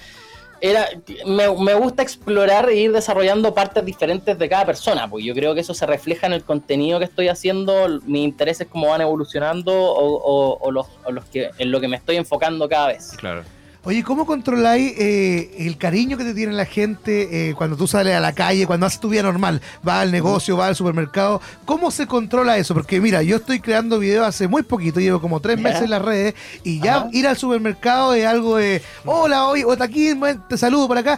era 0.61 0.89
me, 1.25 1.47
me 1.55 1.73
gusta 1.75 2.03
explorar 2.03 2.69
e 2.69 2.75
ir 2.75 2.91
desarrollando 2.91 3.53
partes 3.53 3.85
diferentes 3.85 4.37
de 4.37 4.49
cada 4.49 4.65
persona, 4.65 5.09
pues 5.09 5.23
yo 5.23 5.33
creo 5.33 5.55
que 5.55 5.61
eso 5.61 5.73
se 5.73 5.85
refleja 5.85 6.27
en 6.27 6.33
el 6.33 6.43
contenido 6.43 6.99
que 6.99 7.05
estoy 7.05 7.29
haciendo, 7.29 7.87
mis 8.05 8.25
intereses 8.25 8.67
cómo 8.69 8.89
van 8.89 8.99
evolucionando 8.99 9.71
o, 9.73 10.15
o- 10.17 10.57
o 10.59 10.71
los, 10.71 10.85
o 11.05 11.11
los 11.13 11.23
que 11.25 11.49
en 11.59 11.71
lo 11.71 11.79
que 11.79 11.87
me 11.87 11.95
estoy 11.95 12.17
enfocando 12.17 12.67
cada 12.67 12.87
vez. 12.89 13.11
Claro. 13.15 13.43
Oye, 13.85 14.03
¿cómo 14.03 14.25
controláis 14.25 14.93
eh, 14.97 15.55
el 15.59 15.77
cariño 15.77 16.17
que 16.17 16.25
te 16.25 16.33
tiene 16.33 16.51
la 16.51 16.65
gente 16.65 17.49
eh, 17.49 17.53
cuando 17.55 17.77
tú 17.77 17.87
sales 17.87 18.13
a 18.13 18.19
la 18.19 18.33
calle, 18.33 18.67
cuando 18.67 18.85
haces 18.85 18.99
tu 18.99 19.07
vida 19.07 19.23
normal? 19.23 19.61
Vas 19.83 20.01
al 20.01 20.11
negocio, 20.11 20.57
vas 20.57 20.67
al 20.67 20.75
supermercado. 20.75 21.41
¿Cómo 21.63 21.89
se 21.89 22.05
controla 22.05 22.57
eso? 22.57 22.73
Porque 22.73 22.99
mira, 22.99 23.23
yo 23.23 23.37
estoy 23.37 23.61
creando 23.61 23.97
videos 23.97 24.27
hace 24.27 24.49
muy 24.49 24.63
poquito, 24.63 24.99
llevo 24.99 25.21
como 25.21 25.39
tres 25.39 25.57
meses 25.59 25.83
en 25.83 25.91
las 25.91 26.01
redes 26.01 26.35
y 26.65 26.81
ya 26.81 26.97
Ajá. 26.97 27.09
ir 27.13 27.25
al 27.25 27.37
supermercado 27.37 28.13
es 28.13 28.25
algo 28.25 28.57
de, 28.57 28.81
hola, 29.05 29.45
hoy, 29.45 29.63
o 29.63 29.71
aquí, 29.81 30.11
te 30.49 30.57
saludo 30.57 30.89
por 30.89 30.97
acá. 30.97 31.17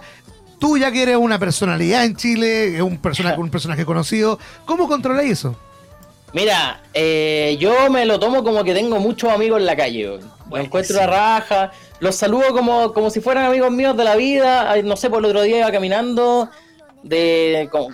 Tú 0.60 0.78
ya 0.78 0.92
que 0.92 1.02
eres 1.02 1.18
una 1.18 1.40
personalidad 1.40 2.06
en 2.06 2.16
Chile, 2.16 2.76
es 2.76 2.82
un 2.84 3.00
personaje, 3.00 3.38
un 3.42 3.50
personaje 3.50 3.86
conocido. 3.86 4.38
¿Cómo 4.66 4.88
controláis 4.88 5.32
eso? 5.32 5.58
Mira, 6.34 6.82
eh, 6.94 7.58
yo 7.60 7.90
me 7.90 8.06
lo 8.06 8.20
tomo 8.20 8.44
como 8.44 8.64
que 8.64 8.74
tengo 8.74 9.00
muchos 9.00 9.30
amigos 9.30 9.60
en 9.60 9.66
la 9.66 9.76
calle. 9.76 10.20
Me 10.50 10.62
encuentro 10.62 10.96
la 10.96 11.08
raja, 11.08 11.72
los 12.00 12.16
saludo 12.16 12.52
como, 12.52 12.94
como 12.94 13.10
si 13.10 13.20
fueran 13.20 13.46
amigos 13.46 13.72
míos 13.72 13.98
de 13.98 14.04
la 14.04 14.16
vida. 14.16 14.82
No 14.84 14.96
sé, 14.96 15.10
por 15.10 15.20
el 15.20 15.26
otro 15.26 15.42
día 15.42 15.60
iba 15.60 15.72
caminando 15.72 16.50
de 17.04 17.68
como, 17.72 17.90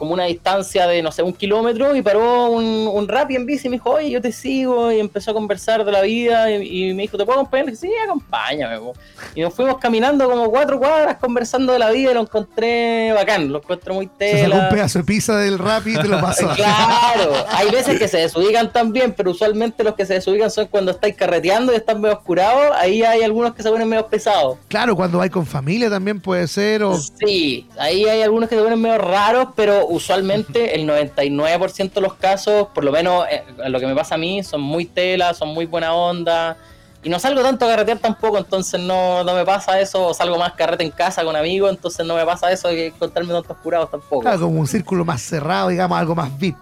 como 0.00 0.14
una 0.14 0.24
distancia 0.24 0.86
de, 0.86 1.02
no 1.02 1.12
sé, 1.12 1.22
un 1.22 1.34
kilómetro 1.34 1.94
y 1.94 2.00
paró 2.00 2.50
un, 2.50 2.88
un 2.90 3.06
rap 3.06 3.30
en 3.32 3.44
bici 3.44 3.66
y 3.66 3.70
me 3.70 3.76
dijo, 3.76 3.90
oye, 3.90 4.08
yo 4.08 4.22
te 4.22 4.32
sigo 4.32 4.90
y 4.90 4.98
empezó 4.98 5.32
a 5.32 5.34
conversar 5.34 5.84
de 5.84 5.92
la 5.92 6.00
vida 6.00 6.50
y, 6.50 6.88
y 6.90 6.94
me 6.94 7.02
dijo, 7.02 7.18
¿te 7.18 7.26
puedo 7.26 7.38
acompañar? 7.38 7.68
Y 7.68 7.72
dije, 7.72 7.86
sí, 7.86 7.92
acompáñame. 8.02 8.78
po". 8.78 8.94
Y 9.34 9.42
nos 9.42 9.52
fuimos 9.52 9.76
caminando 9.76 10.26
como 10.26 10.50
cuatro 10.50 10.78
cuadras 10.78 11.18
conversando 11.18 11.74
de 11.74 11.80
la 11.80 11.90
vida 11.90 12.12
y 12.12 12.14
lo 12.14 12.22
encontré 12.22 13.12
bacán, 13.12 13.52
lo 13.52 13.58
encuentro 13.58 13.92
muy 13.92 14.08
Se 14.18 14.38
sacó 14.38 14.42
tela. 14.52 14.56
un 14.64 14.68
pedazo 14.74 14.98
de 15.00 15.04
pizza 15.04 15.36
del 15.36 15.58
rap 15.58 15.86
y 15.86 15.98
te 15.98 16.08
lo 16.08 16.18
pasó. 16.18 16.48
Claro, 16.56 17.32
hay 17.50 17.70
veces 17.70 17.98
que 17.98 18.08
se 18.08 18.16
desubican 18.18 18.72
también, 18.72 19.12
pero 19.14 19.32
usualmente 19.32 19.84
los 19.84 19.94
que 19.96 20.06
se 20.06 20.14
desubican 20.14 20.50
son 20.50 20.66
cuando 20.68 20.92
estáis 20.92 21.14
carreteando 21.14 21.74
y 21.74 21.76
están 21.76 22.00
medio 22.00 22.16
oscurados. 22.16 22.74
Ahí 22.78 23.02
hay 23.02 23.22
algunos 23.22 23.54
que 23.54 23.62
se 23.62 23.68
ponen 23.70 23.86
medio 23.86 24.06
pesados. 24.06 24.56
Claro, 24.68 24.96
cuando 24.96 25.18
vais 25.18 25.30
con 25.30 25.44
familia 25.44 25.90
también 25.90 26.20
puede 26.20 26.48
ser. 26.48 26.82
O... 26.84 26.96
Sí, 26.96 27.68
ahí 27.78 28.06
hay 28.06 28.22
algunos 28.22 28.48
que 28.48 28.56
se 28.56 28.62
ponen 28.62 28.80
medio 28.80 28.96
raros, 28.98 29.48
pero 29.54 29.89
usualmente 29.90 30.74
el 30.80 30.86
99% 30.88 31.92
de 31.92 32.00
los 32.00 32.14
casos, 32.14 32.68
por 32.74 32.84
lo 32.84 32.92
menos 32.92 33.26
eh, 33.30 33.42
lo 33.68 33.78
que 33.80 33.86
me 33.86 33.94
pasa 33.94 34.14
a 34.14 34.18
mí, 34.18 34.42
son 34.42 34.60
muy 34.62 34.86
tela, 34.86 35.34
son 35.34 35.48
muy 35.50 35.66
buena 35.66 35.92
onda. 35.92 36.56
Y 37.02 37.08
no 37.08 37.18
salgo 37.18 37.40
tanto 37.42 37.64
a 37.64 37.68
carretear 37.68 37.98
tampoco, 37.98 38.36
entonces 38.36 38.78
no, 38.78 39.24
no 39.24 39.34
me 39.34 39.44
pasa 39.44 39.80
eso. 39.80 40.08
O 40.08 40.14
salgo 40.14 40.36
más 40.38 40.52
carrete 40.52 40.84
en 40.84 40.90
casa 40.90 41.24
con 41.24 41.34
amigos, 41.34 41.70
entonces 41.70 42.04
no 42.06 42.14
me 42.14 42.26
pasa 42.26 42.52
eso 42.52 42.68
de 42.68 42.88
encontrarme 42.88 43.32
tantos 43.32 43.56
curados 43.58 43.90
tampoco. 43.90 44.20
Claro, 44.20 44.40
como 44.40 44.60
un 44.60 44.66
círculo 44.66 45.02
más 45.04 45.22
cerrado, 45.22 45.68
digamos, 45.70 45.98
algo 45.98 46.14
más 46.14 46.38
VIP. 46.38 46.56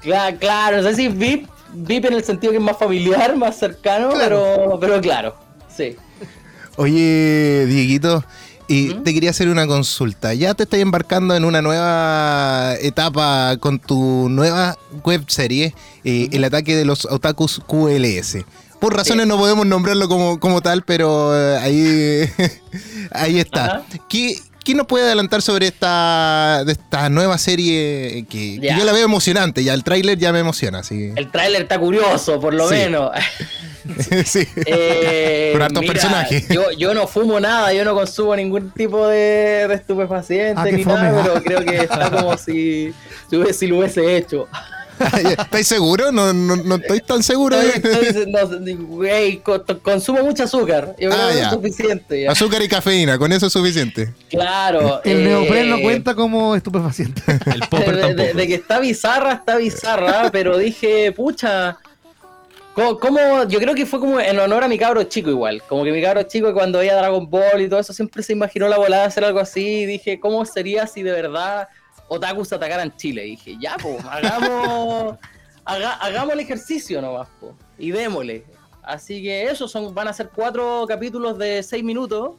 Claro, 0.00 0.36
claro, 0.38 0.76
no 0.78 0.82
sé 0.88 0.96
si 0.96 1.08
VIP, 1.08 1.48
VIP 1.72 2.06
en 2.06 2.14
el 2.14 2.24
sentido 2.24 2.50
que 2.52 2.58
es 2.58 2.62
más 2.64 2.76
familiar, 2.76 3.36
más 3.36 3.56
cercano, 3.56 4.10
Claro. 4.10 4.42
pero, 4.56 4.78
pero 4.80 5.00
claro, 5.00 5.34
sí. 5.68 5.96
Oye, 6.76 7.64
Dieguito, 7.66 8.24
y 8.68 8.94
¿Mm? 8.94 9.02
te 9.02 9.14
quería 9.14 9.30
hacer 9.30 9.48
una 9.48 9.66
consulta. 9.66 10.34
Ya 10.34 10.54
te 10.54 10.64
estás 10.64 10.80
embarcando 10.80 11.34
en 11.34 11.44
una 11.44 11.62
nueva 11.62 12.74
etapa 12.80 13.56
con 13.58 13.78
tu 13.78 14.28
nueva 14.28 14.76
web 15.04 15.24
serie, 15.28 15.74
eh, 16.04 16.28
El 16.32 16.44
ataque 16.44 16.76
de 16.76 16.84
los 16.84 17.04
otakus 17.06 17.60
QLS. 17.66 18.44
Por 18.80 18.94
razones 18.94 19.26
no 19.26 19.36
podemos 19.38 19.66
nombrarlo 19.66 20.08
como, 20.08 20.38
como 20.38 20.60
tal, 20.60 20.82
pero 20.84 21.34
eh, 21.36 21.58
ahí, 21.58 22.30
ahí 23.10 23.38
está. 23.40 23.84
¿Qué, 24.08 24.36
qué 24.64 24.74
nos 24.74 24.86
puede 24.86 25.04
adelantar 25.06 25.42
sobre 25.42 25.66
esta, 25.66 26.62
de 26.64 26.72
esta 26.72 27.08
nueva 27.08 27.38
serie 27.38 28.24
que, 28.30 28.58
que 28.60 28.74
yo 28.78 28.84
la 28.84 28.92
veo 28.92 29.04
emocionante? 29.04 29.64
Ya 29.64 29.74
el 29.74 29.82
tráiler 29.82 30.16
ya 30.18 30.32
me 30.32 30.38
emociona, 30.40 30.78
así. 30.80 31.10
El 31.16 31.30
tráiler 31.32 31.62
está 31.62 31.78
curioso, 31.80 32.38
por 32.38 32.54
lo 32.54 32.68
Sí. 32.68 32.74
menos. 32.76 33.10
sí. 34.26 34.46
Eh, 34.66 35.52
hartos 35.60 35.80
mira, 35.82 35.92
personajes. 35.92 36.48
Yo, 36.48 36.70
yo 36.72 36.94
no 36.94 37.06
fumo 37.06 37.40
nada, 37.40 37.72
yo 37.72 37.84
no 37.84 37.94
consumo 37.94 38.34
ningún 38.36 38.70
tipo 38.70 39.06
de, 39.08 39.66
de 39.68 39.74
estupefaciente 39.74 40.60
Ah, 40.60 40.64
ni 40.64 40.84
fome. 40.84 40.96
nada, 41.02 41.22
pero 41.22 41.42
creo 41.42 41.60
que 41.64 41.76
está 41.84 42.10
como 42.10 42.36
si, 42.36 42.92
si, 43.52 43.66
lo 43.66 43.78
hubiese 43.78 44.16
hecho. 44.16 44.48
¿Estáis 45.38 45.68
seguros? 45.68 46.12
No, 46.12 46.32
no, 46.32 46.56
no 46.56 46.74
estoy 46.74 46.98
tan 47.00 47.22
seguro. 47.22 47.56
Estoy- 47.60 48.06
estoy- 48.06 48.26
no, 48.32 49.80
consumo 49.82 50.24
mucho 50.24 50.42
azúcar, 50.42 50.96
yo 50.98 51.10
creo 51.10 51.22
Ah, 51.22 51.28
que 51.30 51.36
ya. 51.38 51.46
es 51.46 51.50
suficiente. 51.52 52.22
ya. 52.22 52.32
Azúcar 52.32 52.62
y 52.62 52.68
cafeína, 52.68 53.16
con 53.16 53.32
eso 53.32 53.46
es 53.46 53.52
suficiente. 53.52 54.12
Claro. 54.28 55.00
El 55.04 55.20
eh, 55.20 55.24
neopren 55.24 55.70
no 55.70 55.80
cuenta 55.80 56.14
como 56.16 56.56
estupefaciente. 56.56 57.22
El 57.46 57.60
popper 57.68 57.94
de, 57.94 58.00
tampoco. 58.02 58.22
de- 58.26 58.34
de 58.34 58.46
que 58.48 58.54
está 58.54 58.80
bizarra, 58.80 59.34
está 59.34 59.56
bizarra, 59.56 60.30
pero 60.32 60.58
dije, 60.58 61.12
pucha. 61.12 61.76
¿Cómo, 62.78 62.98
cómo- 62.98 63.44
Yo 63.44 63.58
creo 63.58 63.74
que 63.74 63.86
fue 63.86 63.98
como 64.00 64.20
en 64.20 64.38
honor 64.38 64.64
a 64.64 64.68
mi 64.68 64.78
cabro 64.78 65.02
chico 65.04 65.30
igual. 65.30 65.62
Como 65.68 65.84
que 65.84 65.92
mi 65.92 66.00
cabro 66.02 66.22
chico 66.24 66.52
cuando 66.52 66.78
veía 66.78 66.96
Dragon 66.96 67.28
Ball 67.28 67.60
y 67.60 67.68
todo 67.68 67.80
eso 67.80 67.92
siempre 67.92 68.22
se 68.22 68.32
imaginó 68.32 68.68
la 68.68 68.78
volada 68.78 69.02
de 69.02 69.08
hacer 69.08 69.24
algo 69.24 69.40
así. 69.40 69.64
Y 69.82 69.86
dije, 69.86 70.20
¿cómo 70.20 70.44
sería 70.44 70.86
si 70.86 71.02
de 71.02 71.12
verdad 71.12 71.68
otakus 72.08 72.52
atacaran 72.52 72.96
Chile? 72.96 73.26
Y 73.26 73.30
dije, 73.30 73.56
ya, 73.60 73.76
pues, 73.80 74.04
hagamos, 74.04 75.16
haga- 75.64 75.94
hagamos 75.94 76.32
el 76.34 76.40
ejercicio 76.40 77.00
nomás, 77.02 77.28
po, 77.40 77.54
y 77.78 77.90
démosle. 77.90 78.44
Así 78.82 79.22
que 79.22 79.44
eso 79.50 79.68
son, 79.68 79.94
van 79.94 80.08
a 80.08 80.12
ser 80.14 80.30
cuatro 80.34 80.84
capítulos 80.88 81.36
de 81.38 81.62
seis 81.62 81.84
minutos. 81.84 82.32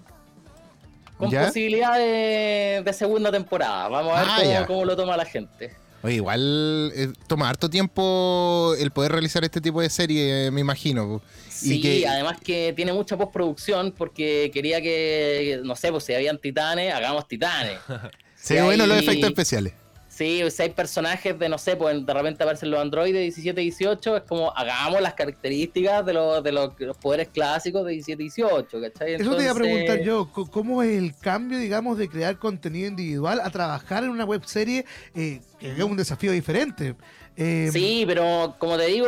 Con 1.17 1.29
¿Ya? 1.29 1.47
posibilidad 1.47 1.97
de, 1.97 2.81
de 2.83 2.93
segunda 2.93 3.29
temporada. 3.29 3.89
Vamos 3.89 4.17
a 4.17 4.39
ver 4.39 4.57
Ah, 4.57 4.65
cómo 4.65 4.85
lo 4.85 4.95
toma 4.95 5.17
la 5.17 5.25
gente. 5.25 5.75
Oye, 6.01 6.15
igual 6.15 6.91
eh, 6.95 7.09
toma 7.27 7.49
harto 7.49 7.69
tiempo 7.69 8.73
el 8.79 8.91
poder 8.91 9.11
realizar 9.11 9.43
este 9.43 9.59
tipo 9.59 9.81
de 9.81 9.89
serie, 9.89 10.45
eh, 10.47 10.51
me 10.51 10.61
imagino. 10.61 11.21
Sí, 11.49 11.75
Y 11.77 11.81
que- 11.81 12.07
además 12.07 12.37
que 12.41 12.71
tiene 12.75 12.93
mucha 12.93 13.17
postproducción 13.17 13.91
porque 13.97 14.49
quería 14.53 14.81
que, 14.81 15.59
no 15.63 15.75
sé, 15.75 15.91
pues 15.91 16.05
si 16.05 16.13
habían 16.13 16.37
titanes, 16.37 16.93
hagamos 16.93 17.27
titanes. 17.27 17.79
Se 18.35 18.55
Sí, 18.57 18.63
bueno 18.63 18.85
los 18.87 18.97
efectos 18.97 19.29
especiales. 19.29 19.73
Sí, 20.19 20.43
si 20.51 20.63
hay 20.63 20.69
personajes 20.71 21.39
de, 21.39 21.47
no 21.47 21.57
sé, 21.57 21.77
pues 21.77 22.05
de 22.05 22.13
repente 22.13 22.43
aparecen 22.43 22.69
los 22.71 22.81
androides 22.81 23.21
17 23.21 23.61
18, 23.61 24.17
es 24.17 24.23
como 24.23 24.51
hagamos 24.53 24.99
las 25.01 25.13
características 25.13 26.05
de 26.05 26.11
los, 26.11 26.43
de 26.43 26.51
los, 26.51 26.71
los 26.77 26.97
poderes 26.97 27.29
clásicos 27.29 27.85
de 27.85 27.93
17 27.93 28.21
18, 28.23 28.81
¿cachai? 28.81 29.13
Eso 29.13 29.17
te 29.17 29.23
iba 29.23 29.31
a 29.31 29.35
Entonces- 29.37 29.53
preguntar 29.55 30.01
yo, 30.01 30.29
¿cómo 30.51 30.83
es 30.83 30.97
el 30.97 31.15
cambio, 31.15 31.57
digamos, 31.57 31.97
de 31.97 32.09
crear 32.09 32.37
contenido 32.37 32.89
individual 32.89 33.39
a 33.41 33.49
trabajar 33.49 34.03
en 34.03 34.09
una 34.09 34.25
web 34.25 34.43
serie 34.43 34.83
eh, 35.15 35.39
que 35.57 35.71
es 35.71 35.79
un 35.79 35.95
desafío 35.95 36.33
diferente? 36.33 36.95
Eh, 37.37 37.69
Sí, 37.71 38.03
pero 38.05 38.55
como 38.59 38.75
te 38.77 38.87
digo, 38.87 39.07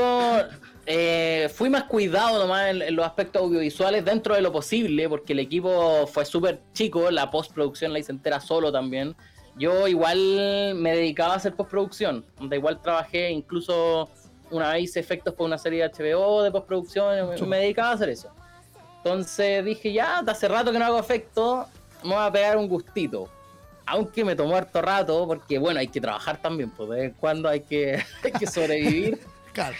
eh, 0.85 1.49
fui 1.53 1.69
más 1.69 1.83
cuidado 1.83 2.39
nomás 2.39 2.69
en, 2.69 2.81
en 2.81 2.95
los 2.95 3.05
aspectos 3.05 3.41
audiovisuales 3.41 4.05
dentro 4.05 4.33
de 4.35 4.41
lo 4.41 4.53
posible, 4.53 5.09
porque 5.09 5.33
el 5.33 5.39
equipo 5.39 6.07
fue 6.07 6.23
súper 6.23 6.61
chico, 6.73 7.11
la 7.11 7.29
postproducción 7.29 7.91
la 7.91 7.99
hice 7.99 8.13
entera 8.13 8.39
solo 8.39 8.71
también. 8.71 9.13
Yo 9.57 9.87
igual 9.87 10.75
me 10.75 10.95
dedicaba 10.95 11.33
a 11.33 11.37
hacer 11.37 11.53
postproducción, 11.53 12.25
donde 12.37 12.55
igual 12.55 12.81
trabajé 12.81 13.29
incluso 13.31 14.09
una 14.49 14.73
vez 14.73 14.83
hice 14.83 14.99
efectos 14.99 15.33
por 15.33 15.45
una 15.45 15.57
serie 15.57 15.87
de 15.87 15.89
HBO 15.89 16.43
de 16.43 16.51
postproducción, 16.51 17.29
me, 17.29 17.47
me 17.47 17.57
dedicaba 17.57 17.89
a 17.89 17.93
hacer 17.93 18.09
eso. 18.09 18.29
Entonces 18.97 19.65
dije, 19.65 19.91
ya, 19.91 20.19
hace 20.19 20.47
rato 20.47 20.71
que 20.71 20.77
no 20.77 20.85
hago 20.85 20.99
efectos, 20.99 21.67
me 22.03 22.09
voy 22.09 22.23
a 22.23 22.31
pegar 22.31 22.57
un 22.57 22.67
gustito. 22.67 23.29
Aunque 23.85 24.23
me 24.23 24.35
tomó 24.35 24.55
harto 24.55 24.81
rato, 24.81 25.25
porque 25.27 25.57
bueno, 25.57 25.79
hay 25.79 25.87
que 25.87 25.99
trabajar 25.99 26.37
también, 26.37 26.69
pues 26.69 26.89
de 26.89 26.95
vez 26.95 27.05
en 27.05 27.11
cuando 27.13 27.49
hay 27.49 27.61
que, 27.61 28.03
hay 28.23 28.31
que 28.31 28.45
sobrevivir. 28.45 29.19
claro, 29.53 29.75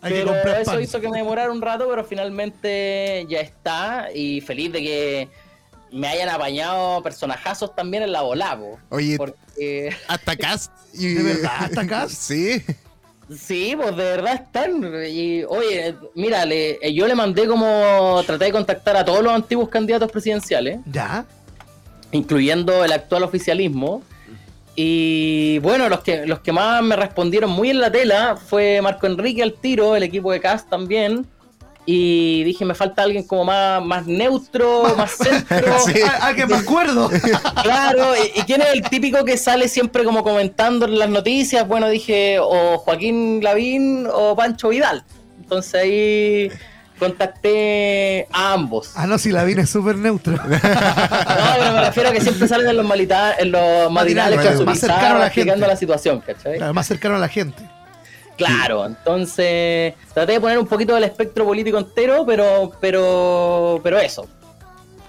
hay 0.00 0.12
que 0.12 0.18
pero 0.18 0.32
comprar 0.32 0.60
eso 0.60 0.72
pan. 0.72 0.82
hizo 0.82 1.00
que 1.00 1.08
me 1.08 1.18
demorara 1.18 1.52
un 1.52 1.62
rato, 1.62 1.86
pero 1.88 2.04
finalmente 2.04 3.24
ya 3.28 3.40
está. 3.40 4.08
Y 4.12 4.40
feliz 4.40 4.72
de 4.72 4.82
que 4.82 5.28
me 5.94 6.08
hayan 6.08 6.28
apañado 6.28 7.02
personajazos 7.02 7.74
también 7.74 8.02
en 8.02 8.12
la 8.12 8.22
bola, 8.22 8.58
po. 8.58 8.78
Oye, 8.90 9.16
Porque 9.16 9.94
hasta 10.08 10.36
cast. 10.36 10.72
Y... 10.92 11.14
¿De 11.14 11.22
verdad? 11.22 11.52
¿Hasta 11.60 11.86
cast? 11.86 12.14
sí. 12.20 12.62
sí, 13.34 13.74
pues 13.76 13.96
de 13.96 14.02
verdad 14.04 14.34
están. 14.34 14.82
Y 15.08 15.44
oye, 15.44 15.94
mira, 16.14 16.44
le- 16.44 16.78
eh, 16.82 16.92
yo 16.92 17.06
le 17.06 17.14
mandé 17.14 17.46
como 17.46 18.20
traté 18.26 18.46
de 18.46 18.52
contactar 18.52 18.96
a 18.96 19.04
todos 19.04 19.22
los 19.22 19.32
antiguos 19.32 19.68
candidatos 19.68 20.10
presidenciales. 20.10 20.78
¿Ya? 20.86 21.24
incluyendo 22.12 22.84
el 22.84 22.92
actual 22.92 23.24
oficialismo. 23.24 24.02
Y 24.76 25.58
bueno, 25.60 25.88
los 25.88 26.00
que, 26.00 26.26
los 26.26 26.40
que 26.40 26.52
más 26.52 26.80
me 26.82 26.94
respondieron 26.96 27.50
muy 27.50 27.70
en 27.70 27.80
la 27.80 27.90
tela 27.90 28.36
fue 28.36 28.80
Marco 28.82 29.06
Enrique 29.06 29.42
al 29.42 29.54
tiro, 29.54 29.96
el 29.96 30.02
equipo 30.04 30.30
de 30.30 30.40
Cast 30.40 30.68
también. 30.68 31.26
Y 31.86 32.44
dije, 32.44 32.64
me 32.64 32.74
falta 32.74 33.02
alguien 33.02 33.24
como 33.24 33.44
más, 33.44 33.84
más 33.84 34.06
neutro, 34.06 34.94
más 34.96 35.10
centro. 35.18 35.78
Sí. 35.84 36.00
Ah, 36.06 36.18
ah, 36.28 36.34
que 36.34 36.46
me 36.46 36.56
acuerdo. 36.56 37.10
Claro, 37.62 38.14
y, 38.16 38.40
y 38.40 38.42
quién 38.44 38.62
es 38.62 38.68
el 38.72 38.82
típico 38.82 39.24
que 39.24 39.36
sale 39.36 39.68
siempre 39.68 40.04
como 40.04 40.22
comentando 40.22 40.86
en 40.86 40.98
las 40.98 41.08
noticias. 41.10 41.66
Bueno, 41.68 41.88
dije, 41.88 42.38
o 42.40 42.78
Joaquín 42.78 43.40
Lavín 43.42 44.06
o 44.10 44.34
Pancho 44.34 44.70
Vidal. 44.70 45.04
Entonces 45.42 45.74
ahí 45.74 46.50
contacté 46.98 48.26
a 48.32 48.52
ambos. 48.52 48.92
Ah, 48.96 49.06
no, 49.06 49.18
si 49.18 49.30
la 49.30 49.44
vine 49.44 49.62
es 49.62 49.70
súper 49.70 49.96
neutro. 49.96 50.34
No, 50.44 51.60
pero 51.60 51.72
me 51.72 51.84
refiero 51.84 52.08
a 52.08 52.12
que 52.12 52.20
siempre 52.20 52.48
salen 52.48 52.68
en 52.68 52.76
los, 52.76 52.86
malita- 52.86 53.34
en 53.38 53.50
los 53.52 53.90
matinales 53.90 54.40
con 54.40 54.56
su 54.58 54.64
más 54.64 54.78
cercano 54.78 55.00
a 55.00 55.02
la 55.02 55.08
pizarra 55.10 55.26
explicando 55.26 55.60
gente. 55.66 55.68
la 55.74 55.76
situación, 55.76 56.20
¿cachai? 56.20 56.56
Claro, 56.58 56.74
más 56.74 56.86
cercano 56.86 57.16
a 57.16 57.18
la 57.18 57.28
gente. 57.28 57.62
Claro, 58.36 58.86
entonces 58.86 59.94
traté 60.12 60.32
de 60.32 60.40
poner 60.40 60.58
un 60.58 60.66
poquito 60.66 60.94
del 60.94 61.04
espectro 61.04 61.44
político 61.44 61.78
entero, 61.78 62.24
pero, 62.26 62.72
pero, 62.80 63.80
pero 63.82 63.98
eso. 63.98 64.26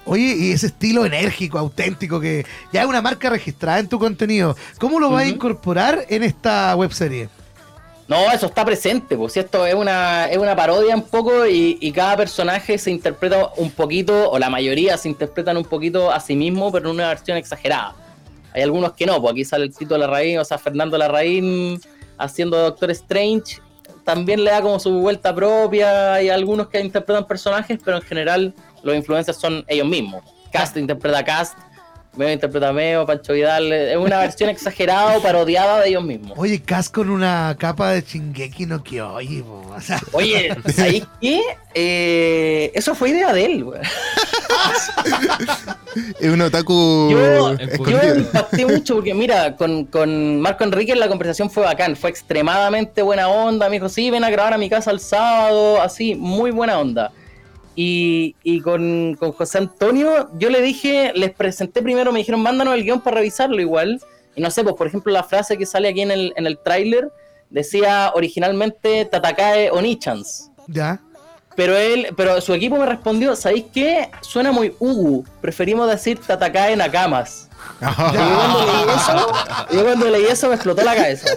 Oye, 0.06 0.36
y 0.38 0.52
ese 0.52 0.68
estilo 0.68 1.06
enérgico, 1.06 1.58
auténtico, 1.58 2.20
que 2.20 2.46
ya 2.72 2.82
es 2.82 2.88
una 2.88 3.02
marca 3.02 3.30
registrada 3.30 3.80
en 3.80 3.90
tu 3.90 3.98
contenido, 3.98 4.56
¿cómo 4.80 5.00
lo 5.00 5.10
vas 5.10 5.24
a 5.24 5.28
incorporar 5.28 6.06
en 6.10 6.22
esta 6.22 6.76
webserie? 6.76 7.28
No, 8.08 8.32
eso 8.32 8.46
está 8.46 8.64
presente, 8.64 9.18
pues 9.18 9.36
esto 9.36 9.66
es 9.66 9.74
una, 9.74 10.28
es 10.28 10.38
una 10.38 10.56
parodia 10.56 10.96
un 10.96 11.08
poco 11.08 11.48
y, 11.48 11.80
y 11.82 11.92
cada 11.92 12.18
personaje 12.18 12.78
se 12.78 12.92
interpreta 12.92 13.50
un 13.58 13.72
poquito, 13.72 14.30
o 14.30 14.38
la 14.38 14.52
mayoría 14.52 14.96
se 14.96 15.10
interpretan 15.10 15.58
un 15.58 15.66
poquito 15.66 16.12
a 16.12 16.20
sí 16.20 16.36
mismo, 16.36 16.72
pero 16.72 16.90
en 16.90 16.96
una 16.98 17.08
versión 17.08 17.38
exagerada. 17.38 17.96
Hay 18.54 18.62
algunos 18.62 18.94
que 18.94 19.08
no, 19.08 19.20
pues 19.20 19.32
aquí 19.32 19.44
sale 19.44 19.66
el 19.66 19.76
Tito 19.76 19.98
Larraín, 19.98 20.38
o 20.38 20.46
sea, 20.46 20.60
Fernando 20.60 21.00
Larraín 21.00 21.82
haciendo 22.18 22.58
Doctor 22.58 22.92
Strange, 22.92 23.62
también 24.04 24.44
le 24.44 24.52
da 24.52 24.62
como 24.62 24.80
su 24.80 24.92
vuelta 25.00 25.34
propia, 25.34 26.14
hay 26.14 26.30
algunos 26.30 26.68
que 26.68 26.80
interpretan 26.80 27.26
personajes, 27.26 27.80
pero 27.84 27.98
en 27.98 28.04
general 28.04 28.54
los 28.84 28.96
influencers 28.96 29.38
son 29.38 29.66
ellos 29.68 29.88
mismos. 29.88 30.24
Cast 30.52 30.78
interpreta 30.78 31.20
a 31.20 31.26
Cast, 31.26 31.58
Meo 32.18 32.32
interpreta 32.32 32.70
a 32.70 32.74
Meo, 32.74 33.06
Pancho 33.06 33.34
Vidal, 33.34 33.72
es 33.72 33.98
una 33.98 34.20
versión 34.20 34.50
exagerada 34.50 35.18
o 35.18 35.22
parodiada 35.22 35.82
de 35.82 35.90
ellos 35.90 36.04
mismos. 36.04 36.38
Oye, 36.38 36.62
Cas 36.62 36.90
con 36.90 37.10
una 37.10 37.56
capa 37.60 37.92
de 37.92 38.02
Shingeki 38.02 38.66
no 38.66 38.84
Kyoji, 38.84 39.42
o 39.42 39.82
sea, 39.82 40.00
Oye, 40.12 40.56
¿sabéis 40.74 41.04
qué? 41.22 41.42
Eh, 41.74 42.72
eso 42.74 42.96
fue 42.96 43.10
idea 43.10 43.34
de 43.34 43.46
él, 43.46 43.64
güey. 43.66 43.82
Es 46.20 46.30
un 46.30 46.42
otaku 46.42 47.10
Yo, 47.12 47.58
yo 47.58 48.16
impacté 48.16 48.66
mucho 48.66 48.96
porque, 48.96 49.14
mira, 49.14 49.56
con, 49.56 49.86
con 49.86 50.40
Marco 50.40 50.64
Enrique 50.64 50.96
la 50.96 51.08
conversación 51.08 51.50
fue 51.50 51.64
bacán, 51.64 51.96
fue 51.96 52.10
extremadamente 52.10 53.02
buena 53.02 53.28
onda. 53.28 53.68
Me 53.70 53.76
dijo, 53.76 53.90
sí, 53.90 54.10
ven 54.10 54.24
a 54.24 54.30
grabar 54.30 54.54
a 54.54 54.58
mi 54.58 54.70
casa 54.70 54.92
el 54.92 55.00
sábado, 55.00 55.82
así, 55.82 56.16
muy 56.16 56.52
buena 56.52 56.80
onda. 56.80 57.12
Y, 57.76 58.36
y 58.44 58.62
con, 58.62 59.16
con 59.20 59.34
José 59.34 59.58
Antonio, 59.58 60.30
yo 60.38 60.50
le 60.50 60.62
dije, 60.62 61.12
les 61.14 61.32
presenté 61.34 61.82
primero, 61.82 62.12
me 62.14 62.20
dijeron, 62.20 62.42
mándanos 62.42 62.74
el 62.74 62.84
guion 62.84 63.02
para 63.02 63.18
revisarlo 63.18 63.60
igual. 63.60 64.02
Y 64.36 64.42
no 64.42 64.50
sé, 64.52 64.64
pues 64.64 64.76
por 64.76 64.88
ejemplo, 64.88 65.12
la 65.12 65.24
frase 65.24 65.58
que 65.58 65.66
sale 65.66 65.90
aquí 65.90 66.02
en 66.02 66.12
el, 66.12 66.34
en 66.38 66.48
el 66.48 66.58
tráiler 66.58 67.10
decía 67.50 68.12
originalmente 68.16 69.06
Tatakae 69.06 69.70
Onichans. 69.72 70.52
ya. 70.68 71.00
Pero 71.56 71.78
él, 71.78 72.08
pero 72.18 72.42
su 72.42 72.54
equipo 72.54 72.76
me 72.76 72.86
respondió, 72.86 73.34
¿sabéis 73.34 73.64
qué? 73.74 74.10
Suena 74.20 74.52
muy 74.52 74.76
Ugu. 74.78 75.26
Preferimos 75.40 75.90
decir 75.90 76.20
Tatakae 76.20 76.76
Nakamas. 76.76 77.48
Y 77.82 77.86
yo 77.86 78.36
cuando 78.36 78.66
leí 78.66 78.86
eso, 78.98 79.84
cuando 79.86 80.10
leí 80.10 80.26
eso 80.26 80.48
me 80.50 80.56
explotó 80.56 80.84
la 80.84 80.96
cabeza. 80.96 81.30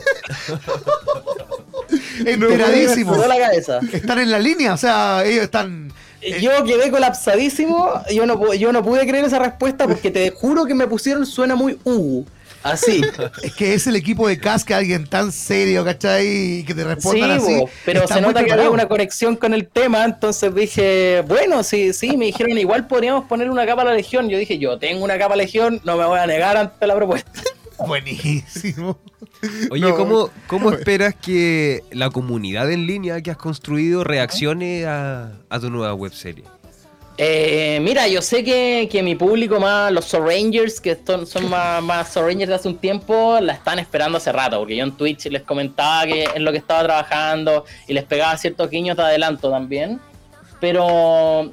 Me 2.24 2.33
explotó 2.33 3.27
la 3.29 3.38
cabeza. 3.38 3.79
Están 3.92 4.18
en 4.18 4.31
la 4.33 4.40
línea, 4.40 4.74
o 4.74 4.77
sea, 4.77 5.24
ellos 5.24 5.44
están. 5.44 5.92
Yo 6.40 6.64
quedé 6.64 6.90
colapsadísimo, 6.90 7.92
yo 8.12 8.26
no, 8.26 8.54
yo 8.54 8.72
no 8.72 8.83
pude 8.83 9.07
creer 9.07 9.24
esa 9.24 9.38
respuesta 9.38 9.87
porque 9.87 10.11
te 10.11 10.31
juro 10.31 10.66
que 10.66 10.74
me 10.74 10.87
pusieron 10.87 11.24
suena 11.26 11.54
muy 11.54 11.78
Ugu. 11.85 12.26
Así. 12.62 13.02
Es 13.42 13.54
que 13.54 13.74
es 13.74 13.87
el 13.87 13.94
equipo 13.94 14.26
de 14.26 14.38
Cas 14.38 14.64
que 14.64 14.74
alguien 14.74 15.07
tan 15.07 15.31
serio, 15.31 15.85
¿cachai? 15.85 16.26
Y 16.59 16.64
que 16.64 16.74
te 16.74 16.83
Sí, 16.83 16.88
respondan 16.88 17.31
así. 17.31 17.54
bo, 17.54 17.70
pero 17.85 18.07
se 18.09 18.20
nota 18.20 18.44
que 18.44 18.52
había 18.52 18.68
una 18.70 18.88
conexión 18.88 19.37
con 19.37 19.54
el 19.54 19.68
tema, 19.68 20.04
entonces 20.04 20.52
dije, 20.54 21.22
bueno, 21.26 21.62
sí, 21.62 21.92
sí, 21.92 22.16
me 22.16 22.26
dijeron, 22.26 22.59
igual 22.59 22.88
podríamos 22.88 23.26
poner 23.26 23.48
una 23.48 23.64
capa 23.64 23.83
a 23.83 23.85
la 23.87 23.94
Legión. 23.94 24.28
Yo 24.28 24.38
dije, 24.38 24.59
yo 24.59 24.76
tengo 24.78 25.04
una 25.04 25.18
capa 25.18 25.35
a 25.35 25.37
Legión, 25.37 25.81
no 25.85 25.96
me 25.96 26.04
voy 26.04 26.18
a 26.18 26.26
negar 26.26 26.57
ante 26.57 26.85
la 26.87 26.96
propuesta. 26.96 27.31
Buenísimo. 27.86 28.98
Oye, 29.70 29.88
No. 29.88 29.96
¿cómo, 29.96 30.30
¿cómo 30.46 30.72
esperas 30.72 31.14
que 31.14 31.82
la 31.90 32.10
comunidad 32.10 32.70
en 32.70 32.86
línea 32.86 33.20
que 33.20 33.30
has 33.30 33.36
construido 33.36 34.04
reaccione 34.04 34.84
a, 34.86 35.32
a 35.48 35.60
tu 35.60 35.70
nueva 35.70 35.94
webserie? 35.94 36.44
Eh, 37.20 37.80
mira, 37.82 38.06
yo 38.06 38.22
sé 38.22 38.44
que, 38.44 38.88
que 38.90 39.02
mi 39.02 39.16
público 39.16 39.58
más, 39.58 39.90
los 39.90 40.12
Rangers, 40.12 40.80
que 40.80 40.96
son, 41.04 41.26
son 41.26 41.50
más, 41.50 41.82
más 41.82 42.14
Rangers 42.14 42.48
de 42.48 42.54
hace 42.54 42.68
un 42.68 42.78
tiempo, 42.78 43.38
la 43.40 43.54
están 43.54 43.80
esperando 43.80 44.18
hace 44.18 44.30
rato, 44.30 44.58
porque 44.60 44.76
yo 44.76 44.84
en 44.84 44.92
Twitch 44.96 45.26
les 45.26 45.42
comentaba 45.42 46.06
que 46.06 46.28
en 46.32 46.44
lo 46.44 46.52
que 46.52 46.58
estaba 46.58 46.84
trabajando 46.84 47.64
y 47.88 47.92
les 47.92 48.04
pegaba 48.04 48.36
ciertos 48.36 48.70
guiños 48.70 48.96
de 48.96 49.02
adelanto 49.02 49.50
también. 49.50 50.00
Pero 50.60 51.52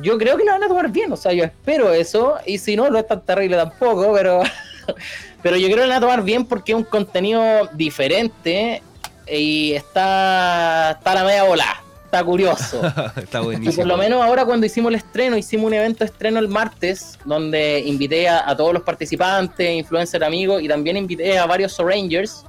yo 0.00 0.16
creo 0.16 0.38
que 0.38 0.44
lo 0.44 0.52
van 0.52 0.62
a 0.62 0.68
tomar 0.68 0.90
bien, 0.90 1.12
o 1.12 1.16
sea, 1.16 1.32
yo 1.34 1.44
espero 1.44 1.92
eso, 1.92 2.36
y 2.46 2.56
si 2.56 2.74
no, 2.74 2.88
no 2.88 2.98
es 2.98 3.06
tan 3.06 3.22
terrible 3.22 3.56
tampoco, 3.58 4.14
pero, 4.14 4.42
pero 5.42 5.56
yo 5.56 5.66
creo 5.66 5.78
que 5.78 5.88
van 5.88 5.92
a 5.92 6.00
tomar 6.00 6.22
bien 6.22 6.44
porque 6.44 6.72
es 6.72 6.78
un 6.78 6.84
contenido 6.84 7.68
diferente 7.74 8.82
y 9.26 9.72
está, 9.72 10.92
está 10.92 11.12
a 11.12 11.14
la 11.14 11.24
media 11.24 11.44
volada, 11.44 11.82
está 12.04 12.22
curioso. 12.24 12.80
Está 13.16 13.40
Y 13.40 13.44
buenísimo. 13.44 13.76
por 13.76 13.86
lo 13.86 13.96
menos 13.96 14.22
ahora 14.22 14.44
cuando 14.44 14.66
hicimos 14.66 14.90
el 14.90 14.96
estreno, 14.96 15.36
hicimos 15.36 15.66
un 15.66 15.74
evento 15.74 16.00
de 16.00 16.06
estreno 16.10 16.38
el 16.38 16.48
martes, 16.48 17.18
donde 17.24 17.80
invité 17.80 18.28
a, 18.28 18.48
a 18.48 18.56
todos 18.56 18.74
los 18.74 18.82
participantes, 18.82 19.70
influencer 19.70 20.22
amigos, 20.24 20.62
y 20.62 20.68
también 20.68 20.96
invité 20.96 21.38
a 21.38 21.46
varios 21.46 21.78
Rangers. 21.78 22.44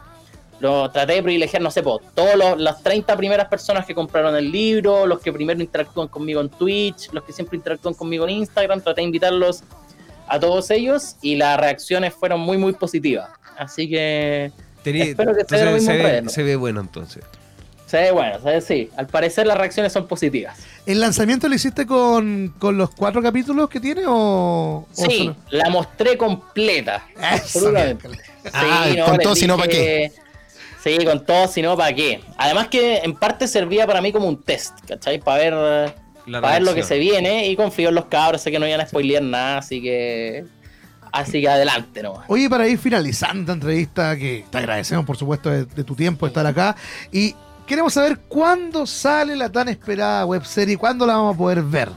Lo 0.60 0.89
traté 0.91 1.13
de 1.15 1.23
privilegiar, 1.23 1.62
no 1.62 1.69
sé, 1.71 1.84
po, 1.84 1.99
todos 2.15 2.36
los, 2.36 2.58
las 2.58 2.82
30 2.84 3.17
primeras 3.17 3.47
personas 3.49 3.86
que 3.86 3.93
compraron 3.93 4.34
el 4.36 4.49
libro, 4.49 5.06
los 5.06 5.19
que 5.19 5.34
primero 5.34 5.62
interactúan 5.62 6.08
conmigo 6.08 6.39
en 6.39 6.49
Twitch, 6.49 7.12
los 7.12 7.23
que 7.23 7.34
siempre 7.34 7.58
interactúan 7.58 7.93
conmigo 7.93 8.23
en 8.25 8.32
Instagram, 8.32 8.79
traté 8.79 9.01
de 9.01 9.06
invitarlos 9.06 9.63
a 10.27 10.39
todos 10.39 10.69
ellos 10.71 11.15
y 11.21 11.36
las 11.36 11.59
reacciones 11.59 12.13
fueron 12.13 12.39
muy, 12.39 12.57
muy 12.57 12.73
positivas. 12.73 13.29
Así 13.57 13.89
que 13.89 14.51
Tení- 14.83 15.09
espero 15.09 15.33
que 15.36 15.41
esté 15.41 15.63
lo 15.65 15.71
mismo 15.71 15.91
se, 15.91 15.97
ve, 15.97 16.03
redes, 16.03 16.23
¿no? 16.23 16.29
se 16.29 16.43
ve 16.43 16.55
bueno 16.55 16.81
entonces. 16.81 17.23
se 17.86 17.97
ve 17.97 18.12
bueno, 18.12 18.39
se 18.39 18.49
ve, 18.49 18.62
sí. 18.62 18.89
Al 18.97 19.07
parecer 19.07 19.45
las 19.47 19.57
reacciones 19.57 19.93
son 19.93 20.07
positivas. 20.07 20.57
¿El 20.86 20.99
lanzamiento 20.99 21.47
lo 21.47 21.55
hiciste 21.55 21.86
con, 21.86 22.53
con 22.59 22.77
los 22.77 22.89
cuatro 22.89 23.21
capítulos 23.21 23.69
que 23.69 23.79
tiene 23.79 24.03
o...? 24.07 24.13
o 24.13 24.88
Sí, 24.91 25.17
solo- 25.19 25.36
la 25.51 25.69
mostré 25.69 26.17
completa. 26.17 27.05
Eso. 27.33 27.71
Ah, 28.53 28.86
Sí, 28.89 28.97
no, 28.97 29.05
con 29.05 29.17
todo, 29.19 29.36
si 29.36 29.47
no, 29.47 29.57
¿pa' 29.57 29.67
dije- 29.67 30.12
Sí, 30.83 30.97
con 31.05 31.25
todo, 31.25 31.47
si 31.47 31.62
no, 31.62 31.77
¿para 31.77 31.95
qué? 31.95 32.19
Además 32.38 32.67
que 32.67 32.97
en 32.97 33.13
parte 33.13 33.47
servía 33.47 33.88
para 33.88 34.01
mí 34.01 34.12
como 34.12 34.27
un 34.27 34.41
test, 34.43 34.73
¿cachai? 34.86 35.17
Para 35.21 35.38
ver, 35.38 35.95
La 36.25 36.41
para 36.41 36.53
ver 36.53 36.63
lo 36.63 36.73
que 36.73 36.83
se 36.83 36.97
viene 36.97 37.47
y 37.47 37.55
confío 37.55 37.89
en 37.89 37.95
los 37.95 38.05
cabros, 38.05 38.41
sé 38.41 38.51
que 38.51 38.59
no 38.59 38.67
iban 38.67 38.81
a 38.81 38.88
spoilear 38.88 39.23
nada, 39.23 39.57
así 39.59 39.81
que... 39.81 40.45
Así 41.12 41.41
que 41.41 41.47
adelante 41.47 42.01
nomás. 42.01 42.25
Oye, 42.27 42.49
para 42.49 42.67
ir 42.67 42.79
finalizando 42.79 43.41
esta 43.41 43.53
entrevista, 43.53 44.17
que 44.17 44.45
te 44.49 44.57
agradecemos 44.57 45.05
por 45.05 45.15
supuesto 45.15 45.47
de, 45.51 45.65
de 45.65 45.83
tu 45.83 45.95
tiempo 45.95 46.25
de 46.25 46.31
estar 46.31 46.47
acá, 46.47 46.75
y 47.12 47.36
queremos 47.67 47.93
saber 47.93 48.17
cuándo 48.27 48.88
sale 48.88 49.36
la 49.36 49.51
tan 49.51 49.69
esperada 49.69 50.25
webserie, 50.25 50.75
cuándo 50.75 51.05
la 51.05 51.17
vamos 51.17 51.36
a 51.36 51.38
poder 51.38 51.62
ver. 51.62 51.89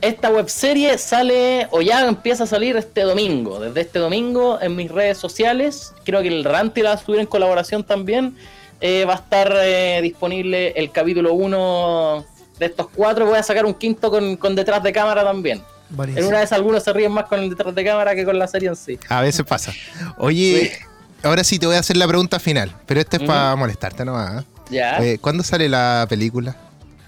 Esta 0.00 0.30
webserie 0.30 0.96
sale 0.96 1.66
o 1.72 1.82
ya 1.82 2.06
empieza 2.06 2.44
a 2.44 2.46
salir 2.46 2.76
este 2.76 3.02
domingo. 3.02 3.58
Desde 3.58 3.80
este 3.80 3.98
domingo 3.98 4.58
en 4.60 4.76
mis 4.76 4.90
redes 4.90 5.18
sociales. 5.18 5.92
Creo 6.04 6.22
que 6.22 6.28
el 6.28 6.44
Ranty 6.44 6.82
la 6.82 6.90
va 6.90 6.94
a 6.94 6.98
subir 6.98 7.18
en 7.18 7.26
colaboración 7.26 7.82
también. 7.82 8.36
Eh, 8.80 9.04
va 9.04 9.14
a 9.14 9.16
estar 9.16 9.52
eh, 9.56 10.00
disponible 10.00 10.72
el 10.76 10.92
capítulo 10.92 11.34
1 11.34 12.24
de 12.58 12.66
estos 12.66 12.88
cuatro. 12.94 13.26
Voy 13.26 13.38
a 13.38 13.42
sacar 13.42 13.64
un 13.66 13.74
quinto 13.74 14.10
con, 14.10 14.36
con 14.36 14.54
detrás 14.54 14.82
de 14.82 14.92
cámara 14.92 15.24
también. 15.24 15.62
En 15.96 16.24
una 16.24 16.40
vez 16.40 16.52
algunos 16.52 16.82
se 16.82 16.92
ríen 16.92 17.12
más 17.12 17.24
con 17.24 17.40
el 17.40 17.50
detrás 17.50 17.74
de 17.74 17.84
cámara 17.84 18.14
que 18.14 18.24
con 18.24 18.38
la 18.38 18.46
serie 18.46 18.68
en 18.68 18.76
sí. 18.76 18.98
A 19.08 19.22
veces 19.22 19.44
pasa. 19.46 19.72
Oye, 20.18 20.78
ahora 21.22 21.42
sí 21.44 21.58
te 21.58 21.66
voy 21.66 21.76
a 21.76 21.78
hacer 21.78 21.96
la 21.96 22.06
pregunta 22.06 22.38
final, 22.38 22.74
pero 22.86 23.00
este 23.00 23.16
es 23.16 23.22
para 23.22 23.56
molestarte 23.56 24.04
nomás. 24.04 24.42
¿eh? 24.42 24.46
Ya. 24.70 24.98
Eh, 24.98 25.18
¿Cuándo 25.18 25.42
sale 25.42 25.68
la 25.68 26.06
película? 26.08 26.56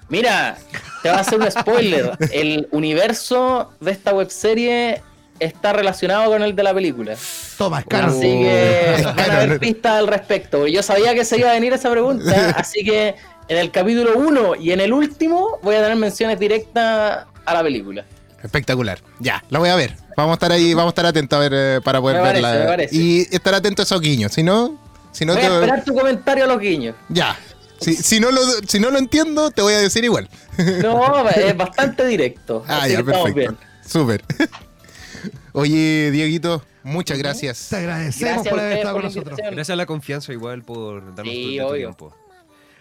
Mira, 0.08 0.56
te 1.02 1.10
voy 1.10 1.18
a 1.18 1.20
hacer 1.20 1.38
un 1.38 1.50
spoiler. 1.50 2.12
El 2.32 2.68
universo 2.72 3.70
de 3.80 3.92
esta 3.92 4.14
webserie 4.14 5.02
está 5.38 5.72
relacionado 5.72 6.30
con 6.30 6.42
el 6.42 6.56
de 6.56 6.62
la 6.62 6.74
película. 6.74 7.16
Toma, 7.56 7.80
es 7.80 7.86
caro. 7.86 8.08
Así 8.08 8.20
que 8.20 9.02
van 9.04 9.30
a 9.30 9.36
haber 9.36 9.58
pistas 9.60 9.92
al 9.92 10.06
respecto. 10.06 10.66
Yo 10.66 10.82
sabía 10.82 11.14
que 11.14 11.24
se 11.24 11.38
iba 11.38 11.50
a 11.50 11.54
venir 11.54 11.72
esa 11.72 11.90
pregunta, 11.90 12.50
así 12.56 12.84
que 12.84 13.14
en 13.50 13.58
el 13.58 13.70
capítulo 13.72 14.16
1 14.16 14.56
y 14.56 14.70
en 14.72 14.80
el 14.80 14.92
último 14.92 15.58
voy 15.62 15.74
a 15.74 15.82
tener 15.82 15.96
menciones 15.96 16.38
directas 16.38 17.26
a 17.44 17.52
la 17.54 17.62
película. 17.62 18.04
Espectacular. 18.42 19.00
Ya, 19.18 19.42
la 19.50 19.58
voy 19.58 19.68
a 19.68 19.74
ver. 19.76 19.96
Vamos 20.16 20.32
a 20.32 20.34
estar 20.34 20.52
ahí, 20.52 20.72
vamos 20.72 20.90
a 20.90 20.92
estar 20.92 21.06
atentos 21.06 21.36
a 21.36 21.40
ver 21.40 21.52
eh, 21.54 21.80
para 21.82 22.00
poder 22.00 22.16
Me 22.18 22.22
parece, 22.22 22.42
verla. 22.42 22.60
me 22.60 22.66
parece. 22.66 22.96
Y 22.96 23.20
estar 23.34 23.54
atento 23.54 23.82
a 23.82 23.84
esos 23.84 24.00
guiños. 24.00 24.32
Si 24.32 24.42
no, 24.42 24.78
si 25.12 25.24
no 25.26 25.32
Voy 25.34 25.42
te. 25.42 25.48
a 25.48 25.54
esperar 25.54 25.84
tu 25.84 25.94
comentario 25.94 26.44
a 26.44 26.46
los 26.46 26.60
guiños. 26.60 26.94
Ya. 27.08 27.36
Si, 27.80 27.94
si, 27.94 28.20
no 28.20 28.30
lo, 28.30 28.40
si 28.68 28.78
no 28.78 28.90
lo 28.90 28.98
entiendo, 28.98 29.50
te 29.50 29.62
voy 29.62 29.72
a 29.74 29.78
decir 29.78 30.04
igual. 30.04 30.28
No, 30.82 31.28
es 31.28 31.56
bastante 31.56 32.06
directo. 32.06 32.62
Ah, 32.68 32.86
ya, 32.86 33.02
perfecto. 33.02 33.56
Súper. 33.86 34.22
Oye, 35.52 36.10
Dieguito, 36.12 36.62
muchas 36.82 37.18
gracias. 37.18 37.66
Te 37.68 37.76
agradecemos 37.76 38.20
Gracias 38.34 38.48
por 38.52 38.60
haber 38.60 38.76
estado 38.78 38.94
con 38.94 39.04
nosotros. 39.04 39.38
Gracias 39.38 39.70
a 39.70 39.76
la 39.76 39.86
confianza 39.86 40.32
igual 40.32 40.62
por 40.62 41.14
darnos 41.14 41.34
Sí, 41.34 41.56
tu- 41.56 41.62
tu 41.64 41.68
obvio. 41.68 41.76
tiempo. 41.88 42.16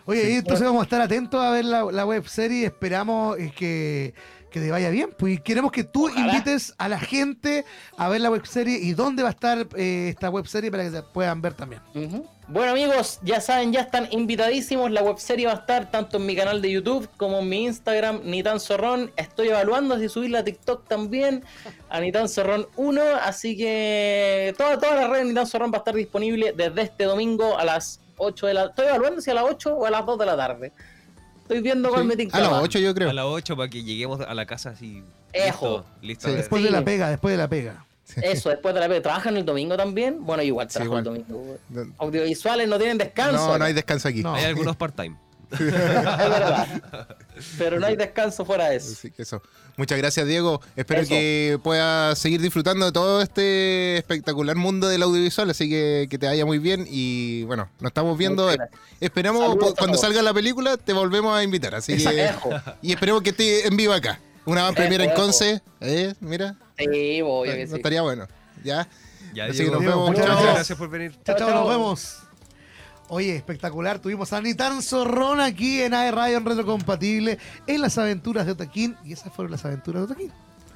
Oye, 0.09 0.37
entonces 0.37 0.65
vamos 0.65 0.81
a 0.81 0.83
estar 0.83 1.01
atentos 1.01 1.39
a 1.39 1.51
ver 1.51 1.65
la, 1.65 1.83
la 1.91 2.03
web 2.03 2.27
serie. 2.27 2.65
Esperamos 2.65 3.37
eh, 3.37 3.53
que, 3.55 4.15
que 4.49 4.59
te 4.59 4.71
vaya 4.71 4.89
bien. 4.89 5.11
Pues 5.15 5.39
queremos 5.41 5.71
que 5.71 5.83
tú 5.83 6.07
Ojalá. 6.07 6.33
invites 6.33 6.73
a 6.79 6.89
la 6.89 6.99
gente 6.99 7.63
a 7.95 8.09
ver 8.09 8.21
la 8.21 8.31
web 8.31 8.43
serie 8.47 8.79
y 8.81 8.93
dónde 8.93 9.21
va 9.21 9.29
a 9.29 9.33
estar 9.33 9.67
eh, 9.75 10.07
esta 10.09 10.31
web 10.31 10.47
serie 10.47 10.71
para 10.71 10.83
que 10.83 10.89
se 10.89 11.03
puedan 11.03 11.41
ver 11.43 11.53
también. 11.53 11.81
Bueno 12.47 12.71
amigos, 12.71 13.19
ya 13.21 13.39
saben, 13.39 13.71
ya 13.71 13.81
están 13.81 14.07
invitadísimos. 14.09 14.89
La 14.89 15.03
webserie 15.03 15.45
va 15.45 15.51
a 15.51 15.57
estar 15.57 15.91
tanto 15.91 16.17
en 16.17 16.25
mi 16.25 16.35
canal 16.35 16.59
de 16.63 16.71
YouTube 16.71 17.07
como 17.15 17.39
en 17.39 17.49
mi 17.49 17.65
Instagram, 17.65 18.21
Nitan 18.23 18.59
Zorrón. 18.59 19.11
Estoy 19.15 19.49
evaluando 19.49 19.99
si 19.99 20.09
subirla 20.09 20.39
a 20.39 20.43
TikTok 20.43 20.87
también, 20.87 21.43
a 21.89 21.99
Nitan 21.99 22.27
Zorrón 22.27 22.65
1. 22.75 23.01
Así 23.23 23.55
que 23.55 24.55
toda, 24.57 24.79
toda 24.79 24.95
la 24.95 25.07
red 25.07 25.19
de 25.19 25.25
Nitan 25.25 25.45
Zorrón 25.45 25.71
va 25.71 25.75
a 25.77 25.79
estar 25.79 25.93
disponible 25.93 26.53
desde 26.57 26.81
este 26.81 27.03
domingo 27.03 27.55
a 27.55 27.63
las 27.65 27.99
8 28.19 28.47
de 28.47 28.53
la 28.53 28.65
Estoy 28.65 28.85
evaluando 28.87 29.21
si 29.21 29.31
a 29.31 29.33
las 29.33 29.45
8 29.45 29.73
o 29.75 29.85
a 29.85 29.89
las 29.89 30.05
2 30.05 30.19
de 30.19 30.25
la 30.25 30.37
tarde. 30.37 30.71
Estoy 31.41 31.61
viendo 31.61 31.89
cuál 31.89 32.05
me 32.05 32.15
tinca 32.15 32.37
A 32.37 32.41
las 32.41 32.51
más. 32.51 32.61
8 32.63 32.77
yo 32.79 32.93
creo. 32.93 33.09
A 33.09 33.13
las 33.13 33.25
8 33.25 33.57
para 33.57 33.69
que 33.69 33.83
lleguemos 33.83 34.21
a 34.21 34.33
la 34.35 34.45
casa 34.45 34.69
así. 34.69 35.03
Ejo. 35.33 35.83
Listo. 36.01 36.27
Sí. 36.27 36.35
Después 36.35 36.61
Sí. 36.61 36.67
de 36.67 36.71
la 36.71 36.83
pega, 36.85 37.09
después 37.09 37.31
de 37.33 37.37
la 37.37 37.47
pega. 37.47 37.85
Eso, 38.21 38.49
después 38.49 38.73
de 38.73 38.79
la 38.81 38.87
P. 38.89 39.01
¿Trabajan 39.01 39.37
el 39.37 39.45
domingo 39.45 39.77
también? 39.77 40.25
Bueno, 40.25 40.41
igual 40.41 40.67
Sí, 40.69 40.79
trabajo 40.79 40.99
igual. 40.99 41.17
el 41.17 41.25
domingo. 41.27 41.93
Audiovisuales 41.99 42.67
no 42.67 42.77
tienen 42.77 42.97
descanso. 42.97 43.47
no, 43.47 43.57
no 43.59 43.65
hay 43.65 43.73
descanso 43.73 44.07
aquí. 44.07 44.23
No. 44.23 44.33
Hay 44.33 44.45
algunos 44.45 44.75
part-time. 44.75 45.15
Es 45.59 45.59
verdad. 46.29 46.67
Pero 47.57 47.79
no 47.79 47.87
hay 47.87 47.95
descanso 47.95 48.45
fuera 48.45 48.69
de 48.69 48.77
eso. 48.77 48.91
Así 48.91 49.11
que 49.11 49.21
eso. 49.23 49.41
Muchas 49.77 49.97
gracias, 49.97 50.27
Diego. 50.27 50.61
Espero 50.75 51.01
Eso. 51.01 51.09
que 51.09 51.57
puedas 51.63 52.19
seguir 52.19 52.41
disfrutando 52.41 52.85
de 52.85 52.91
todo 52.91 53.21
este 53.21 53.97
espectacular 53.97 54.55
mundo 54.57 54.87
del 54.89 55.01
audiovisual. 55.03 55.49
Así 55.49 55.69
que 55.69 56.07
que 56.09 56.17
te 56.17 56.27
vaya 56.27 56.45
muy 56.45 56.59
bien. 56.59 56.85
Y 56.89 57.43
bueno, 57.45 57.69
nos 57.79 57.89
estamos 57.91 58.17
viendo. 58.17 58.49
Esperamos 58.99 59.41
Saludos 59.41 59.75
cuando 59.77 59.97
salga 59.97 60.21
la 60.21 60.33
película, 60.33 60.75
te 60.77 60.91
volvemos 60.93 61.33
a 61.35 61.43
invitar. 61.43 61.75
Así 61.75 61.95
que. 61.97 62.29
Y 62.81 62.91
esperemos 62.91 63.21
que 63.23 63.29
esté 63.29 63.67
en 63.67 63.77
vivo 63.77 63.93
acá. 63.93 64.19
Una 64.45 64.63
van 64.63 64.75
premier 64.75 65.01
en. 65.01 65.11
Conce. 65.11 65.61
¿eh? 65.79 66.13
Mira. 66.19 66.55
Sí, 66.77 67.21
voy, 67.21 67.49
no 67.49 67.55
que 67.55 67.67
sí. 67.67 67.75
estaría 67.75 68.01
bueno. 68.01 68.27
Ya. 68.63 68.87
Ya, 69.33 69.45
Así 69.45 69.63
que 69.63 69.71
nos 69.71 69.79
vemos. 69.79 70.09
muchas 70.09 70.25
Chao, 70.25 70.33
Muchas 70.33 70.45
chao. 70.45 70.53
gracias 70.55 70.77
por 70.77 70.89
venir. 70.89 71.11
Chao, 71.23 71.37
chao, 71.37 71.47
Chao, 71.49 71.59
nos 71.61 71.69
vemos. 71.69 72.17
Oye, 73.09 73.35
espectacular. 73.35 73.99
Tuvimos 73.99 74.33
a 74.33 74.41
Nitan 74.41 74.83
Zorrón 74.83 75.41
aquí 75.41 75.81
en 75.81 75.95
AE 75.95 76.11
Radio 76.11 76.37
en 76.37 76.45
Retrocompatible 76.45 77.39
en 77.65 77.81
las 77.81 77.97
aventuras 77.97 78.45
de 78.45 78.51
Otaquín. 78.51 78.95
Y 79.03 79.13
esas 79.13 79.33
fueron 79.33 79.51
las 79.51 79.65
aventuras 79.65 80.01
de 80.01 80.13
Otaquín. 80.13 80.31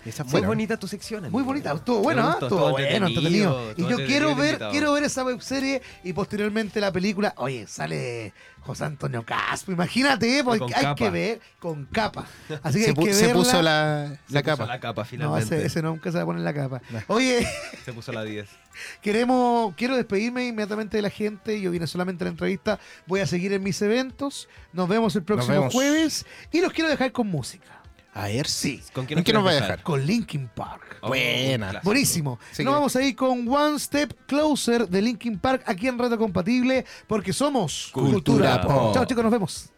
Esa 0.06 0.24
Muy 0.26 0.42
bonita 0.42 0.78
tu 0.78 0.88
sección. 0.88 1.32
Muy 1.32 1.44
bonita, 1.44 1.72
estuvo 1.74 2.00
bueno, 2.00 2.28
¿ah? 2.28 2.38
estuvo 2.42 2.72
bueno, 2.72 3.08
entretenido. 3.08 3.74
Y 3.78 3.82
yo 3.88 3.96
quiero 4.06 4.36
ver, 4.36 4.60
quiero 4.72 4.92
ver 4.94 5.04
esa 5.04 5.24
webserie 5.24 5.82
y 6.04 6.12
posteriormente 6.14 6.82
la 6.82 6.92
película. 6.92 7.34
Oye, 7.38 7.68
sale 7.68 8.34
José 8.62 8.84
Antonio 8.86 9.24
Caspo, 9.24 9.72
imagínate, 9.72 10.44
porque 10.44 10.60
Con 10.60 10.74
hay 10.74 10.82
capa. 10.82 10.96
que 10.96 11.10
ver 11.10 11.42
con 11.60 11.86
capa. 11.86 12.26
Así 12.64 12.80
que 12.80 12.84
Se, 12.86 12.90
hay 12.90 12.96
pu- 12.96 13.04
que 13.06 13.14
se 13.14 13.28
verla. 13.28 13.42
puso 13.42 13.62
la, 13.62 14.20
Se 14.28 14.34
la 14.34 14.42
puso 14.44 14.58
capa. 14.58 14.66
La 14.66 14.80
capa, 14.80 15.02
No, 15.02 15.06
finalmente. 15.06 15.56
ese, 15.58 15.66
ese 15.68 15.82
nunca 15.82 16.12
se 16.12 16.18
va 16.18 16.24
a 16.24 16.26
poner 16.26 16.42
la 16.44 16.54
capa. 16.54 16.82
Oye, 17.08 17.48
Se 17.86 17.94
puso 17.94 18.12
la 18.12 18.24
10. 18.24 18.48
queremos, 19.02 19.74
quiero 19.76 19.96
despedirme 19.96 20.48
inmediatamente 20.48 20.98
de 20.98 21.04
la 21.04 21.10
gente. 21.10 21.60
Yo 21.62 21.72
vine 21.72 21.88
solamente 21.88 22.24
a 22.24 22.26
la 22.26 22.32
entrevista. 22.32 22.80
Voy 23.08 23.20
a 23.22 23.28
seguir 23.28 23.54
en 23.54 23.64
mis 23.64 23.82
eventos. 23.82 24.50
Nos 24.74 24.88
vemos 24.90 25.16
el 25.16 25.24
próximo 25.24 25.54
vemos. 25.56 25.74
jueves. 25.74 26.26
Y 26.52 26.62
los 26.62 26.74
quiero 26.74 26.90
dejar 26.90 27.12
con 27.12 27.28
música. 27.28 27.83
A 28.16 28.26
ver, 28.26 28.48
sí. 28.48 28.82
¿Con 28.94 29.06
quién 29.08 29.20
¿En 29.20 29.26
qué 29.26 29.34
nos 29.34 29.44
va 29.46 29.50
a 29.50 29.54
dejar? 29.56 29.82
Con 29.82 30.06
Linkin 30.06 30.48
Park. 30.48 30.98
Oh, 31.02 31.08
Buena. 31.08 31.82
Buenísimo. 31.84 32.40
Sí 32.52 32.64
Nos 32.64 32.72
que- 32.72 32.76
vamos 32.76 32.96
a 32.96 33.02
ir 33.02 33.16
con 33.16 33.48
One 33.48 33.80
Step 33.80 34.14
Closer 34.28 34.88
de 34.88 35.02
Linkin 35.02 35.40
Park 35.40 35.64
aquí 35.66 35.88
en 35.88 35.98
Reto 35.98 36.18
Compatible 36.18 36.86
porque 37.08 37.34
somos 37.34 37.90
Cultura 37.92 38.62
Pop. 38.62 38.94
Chao 38.94 39.06
chicos, 39.06 39.24
nos 39.24 39.32
vemos. 39.32 39.70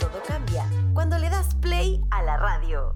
Todo 0.00 0.22
cambia 0.26 0.64
cuando 0.94 1.18
le 1.18 1.28
das 1.28 1.54
play 1.56 2.00
a 2.10 2.22
la 2.22 2.36
radio. 2.36 2.94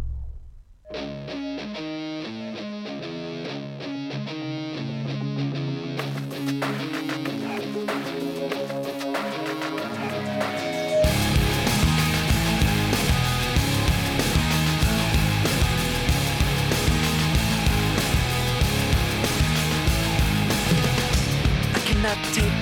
not 22.05 22.23
to 22.35 22.54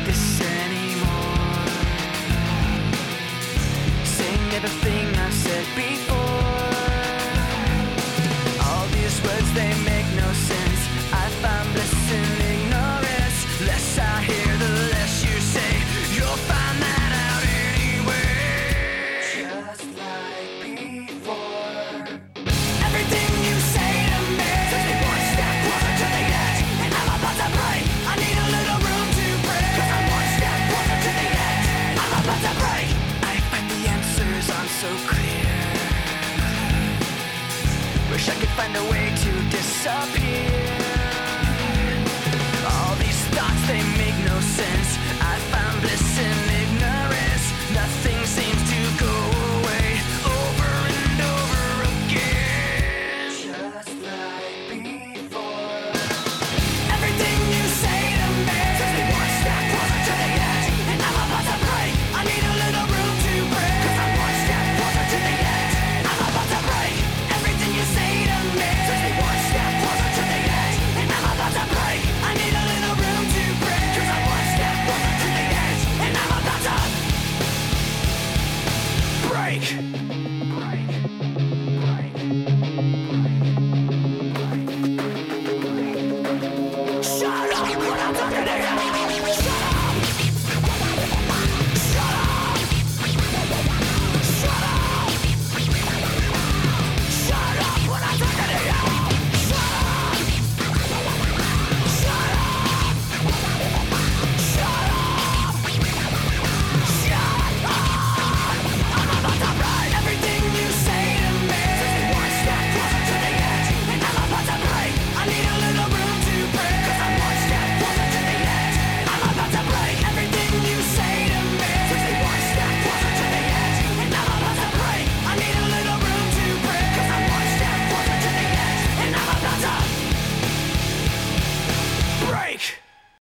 disappear 39.82 40.21